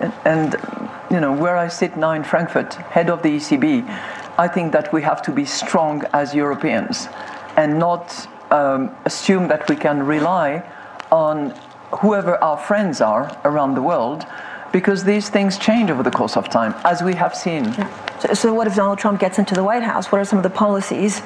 And, 0.00 0.12
and, 0.24 0.56
you 1.10 1.20
know, 1.20 1.32
where 1.32 1.56
I 1.56 1.68
sit 1.68 1.96
now 1.96 2.12
in 2.12 2.24
Frankfurt, 2.24 2.74
head 2.74 3.10
of 3.10 3.22
the 3.22 3.36
ECB, 3.36 3.86
I 4.38 4.48
think 4.48 4.72
that 4.72 4.92
we 4.92 5.02
have 5.02 5.22
to 5.22 5.32
be 5.32 5.44
strong 5.44 6.02
as 6.12 6.34
Europeans 6.34 7.08
and 7.56 7.78
not 7.78 8.26
um, 8.50 8.90
assume 9.04 9.48
that 9.48 9.68
we 9.68 9.76
can 9.76 10.02
rely 10.02 10.64
on 11.12 11.54
whoever 12.00 12.42
our 12.42 12.56
friends 12.56 13.00
are 13.00 13.36
around 13.44 13.74
the 13.74 13.82
world 13.82 14.24
because 14.72 15.04
these 15.04 15.28
things 15.28 15.58
change 15.58 15.90
over 15.90 16.02
the 16.02 16.10
course 16.10 16.36
of 16.36 16.48
time, 16.48 16.74
as 16.84 17.02
we 17.02 17.14
have 17.14 17.34
seen. 17.34 17.64
Yeah. 17.64 18.18
So, 18.20 18.34
so, 18.34 18.54
what 18.54 18.66
if 18.66 18.74
Donald 18.74 18.98
Trump 18.98 19.20
gets 19.20 19.38
into 19.38 19.54
the 19.54 19.64
White 19.64 19.82
House? 19.82 20.12
What 20.12 20.20
are 20.20 20.24
some 20.24 20.38
of 20.38 20.42
the 20.42 20.50
policies 20.50 21.20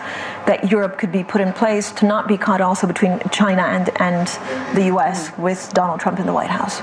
that 0.47 0.71
Europe 0.71 0.99
could 0.99 1.11
be 1.11 1.25
put 1.25 1.41
in 1.41 1.53
place 1.53 1.91
to 1.93 2.07
not 2.07 2.29
be 2.29 2.37
caught 2.37 2.61
also 2.61 2.87
between 2.87 3.21
China 3.31 3.63
and, 3.63 3.91
and 4.01 4.29
the 4.77 4.85
US 4.95 5.37
with 5.37 5.73
Donald 5.75 6.01
Trump 6.01 6.19
in 6.21 6.27
the 6.27 6.33
White 6.33 6.51
House? 6.51 6.81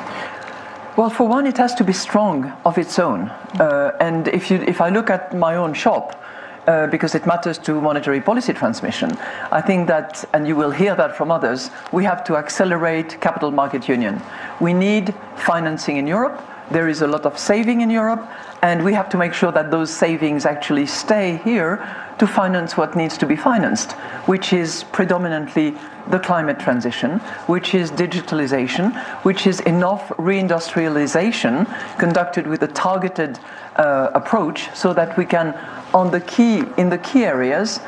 Well, 0.97 1.09
for 1.09 1.27
one, 1.27 1.47
it 1.47 1.57
has 1.57 1.73
to 1.75 1.83
be 1.85 1.93
strong 1.93 2.51
of 2.65 2.77
its 2.77 2.99
own. 2.99 3.29
Uh, 3.59 3.95
and 3.99 4.27
if, 4.27 4.51
you, 4.51 4.57
if 4.57 4.81
I 4.81 4.89
look 4.89 5.09
at 5.09 5.33
my 5.35 5.55
own 5.55 5.73
shop, 5.73 6.21
uh, 6.67 6.87
because 6.87 7.15
it 7.15 7.25
matters 7.25 7.57
to 7.57 7.81
monetary 7.81 8.21
policy 8.21 8.53
transmission. 8.53 9.17
I 9.51 9.61
think 9.61 9.87
that, 9.87 10.23
and 10.33 10.47
you 10.47 10.55
will 10.55 10.71
hear 10.71 10.95
that 10.95 11.15
from 11.15 11.31
others, 11.31 11.71
we 11.91 12.03
have 12.03 12.23
to 12.25 12.37
accelerate 12.37 13.19
capital 13.21 13.51
market 13.51 13.87
union. 13.87 14.21
We 14.59 14.73
need 14.73 15.13
financing 15.35 15.97
in 15.97 16.07
Europe. 16.07 16.41
There 16.69 16.87
is 16.87 17.01
a 17.01 17.07
lot 17.07 17.25
of 17.25 17.37
saving 17.37 17.81
in 17.81 17.89
Europe, 17.89 18.25
and 18.61 18.85
we 18.85 18.93
have 18.93 19.09
to 19.09 19.17
make 19.17 19.33
sure 19.33 19.51
that 19.51 19.71
those 19.71 19.89
savings 19.89 20.45
actually 20.45 20.85
stay 20.85 21.37
here 21.43 21.83
to 22.19 22.27
finance 22.27 22.77
what 22.77 22.95
needs 22.95 23.17
to 23.17 23.25
be 23.25 23.35
financed, 23.35 23.93
which 24.27 24.53
is 24.53 24.83
predominantly 24.91 25.75
the 26.09 26.19
climate 26.19 26.59
transition, 26.59 27.19
which 27.47 27.73
is 27.73 27.91
digitalization, 27.91 28.93
which 29.23 29.47
is 29.47 29.59
enough 29.61 30.09
reindustrialization 30.17 31.65
conducted 31.97 32.45
with 32.47 32.61
a 32.63 32.67
targeted 32.67 33.39
uh, 33.75 34.11
approach 34.13 34.69
so 34.75 34.93
that 34.93 35.17
we 35.17 35.25
can, 35.25 35.53
on 35.93 36.11
the 36.11 36.21
key, 36.21 36.63
in 36.77 36.89
the 36.89 36.97
key 36.97 37.25
areas, 37.25 37.79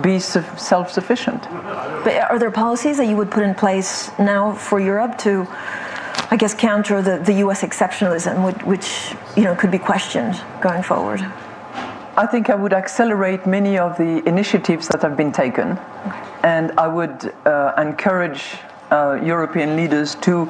be 0.00 0.18
self-sufficient. 0.18 1.42
But 2.04 2.30
are 2.30 2.38
there 2.38 2.50
policies 2.50 2.96
that 2.96 3.06
you 3.06 3.16
would 3.16 3.30
put 3.30 3.42
in 3.42 3.54
place 3.54 4.10
now 4.18 4.54
for 4.54 4.80
Europe 4.80 5.18
to 5.18 5.46
I 6.32 6.36
guess, 6.36 6.54
counter 6.54 7.02
the, 7.02 7.18
the 7.18 7.34
U.S. 7.44 7.60
exceptionalism, 7.62 8.42
which, 8.42 8.62
which 8.64 9.14
you 9.36 9.44
know 9.44 9.54
could 9.54 9.70
be 9.70 9.78
questioned 9.78 10.40
going 10.62 10.82
forward? 10.82 11.20
I 12.16 12.26
think 12.26 12.48
I 12.48 12.54
would 12.54 12.72
accelerate 12.72 13.46
many 13.46 13.76
of 13.76 13.98
the 13.98 14.26
initiatives 14.26 14.88
that 14.88 15.02
have 15.02 15.14
been 15.14 15.30
taken, 15.30 15.78
and 16.42 16.72
I 16.78 16.88
would 16.88 17.34
uh, 17.44 17.74
encourage 17.76 18.56
uh, 18.90 19.20
European 19.22 19.76
leaders 19.76 20.14
to 20.26 20.46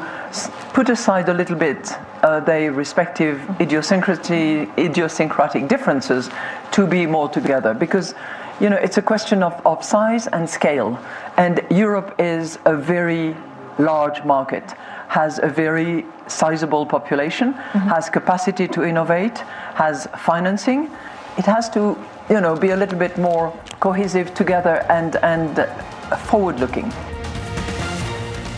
put 0.73 0.89
aside 0.89 1.29
a 1.29 1.35
little 1.35 1.57
bit 1.57 1.93
uh, 2.23 2.41
their 2.41 2.73
respective 2.73 3.41
idiosyncratic 3.61 5.69
differences 5.69 6.31
to 6.73 6.87
be 6.87 7.07
more 7.07 7.29
together. 7.29 7.75
Because, 7.75 8.15
you 8.61 8.71
know, 8.71 8.77
it's 8.77 8.99
a 8.99 9.03
question 9.03 9.43
of, 9.43 9.61
of 9.67 9.85
size 9.85 10.27
and 10.29 10.49
scale. 10.49 10.99
And 11.37 11.61
Europe 11.71 12.15
is 12.19 12.59
a 12.65 12.77
very 12.77 13.37
large 13.79 14.23
market 14.25 14.75
has 15.13 15.39
a 15.43 15.49
very 15.49 16.07
sizable 16.27 16.87
population, 16.87 17.53
mm-hmm. 17.53 17.79
has 17.81 18.09
capacity 18.09 18.67
to 18.67 18.83
innovate, 18.83 19.39
has 19.75 20.09
financing. 20.17 20.91
It 21.37 21.45
has 21.45 21.69
to, 21.71 21.99
you 22.31 22.41
know, 22.41 22.57
be 22.57 22.71
a 22.71 22.77
little 22.77 22.99
bit 22.99 23.19
more 23.19 23.53
cohesive 23.79 24.33
together 24.33 24.87
and, 24.89 25.17
and 25.17 25.69
forward 26.31 26.61
looking. 26.61 26.91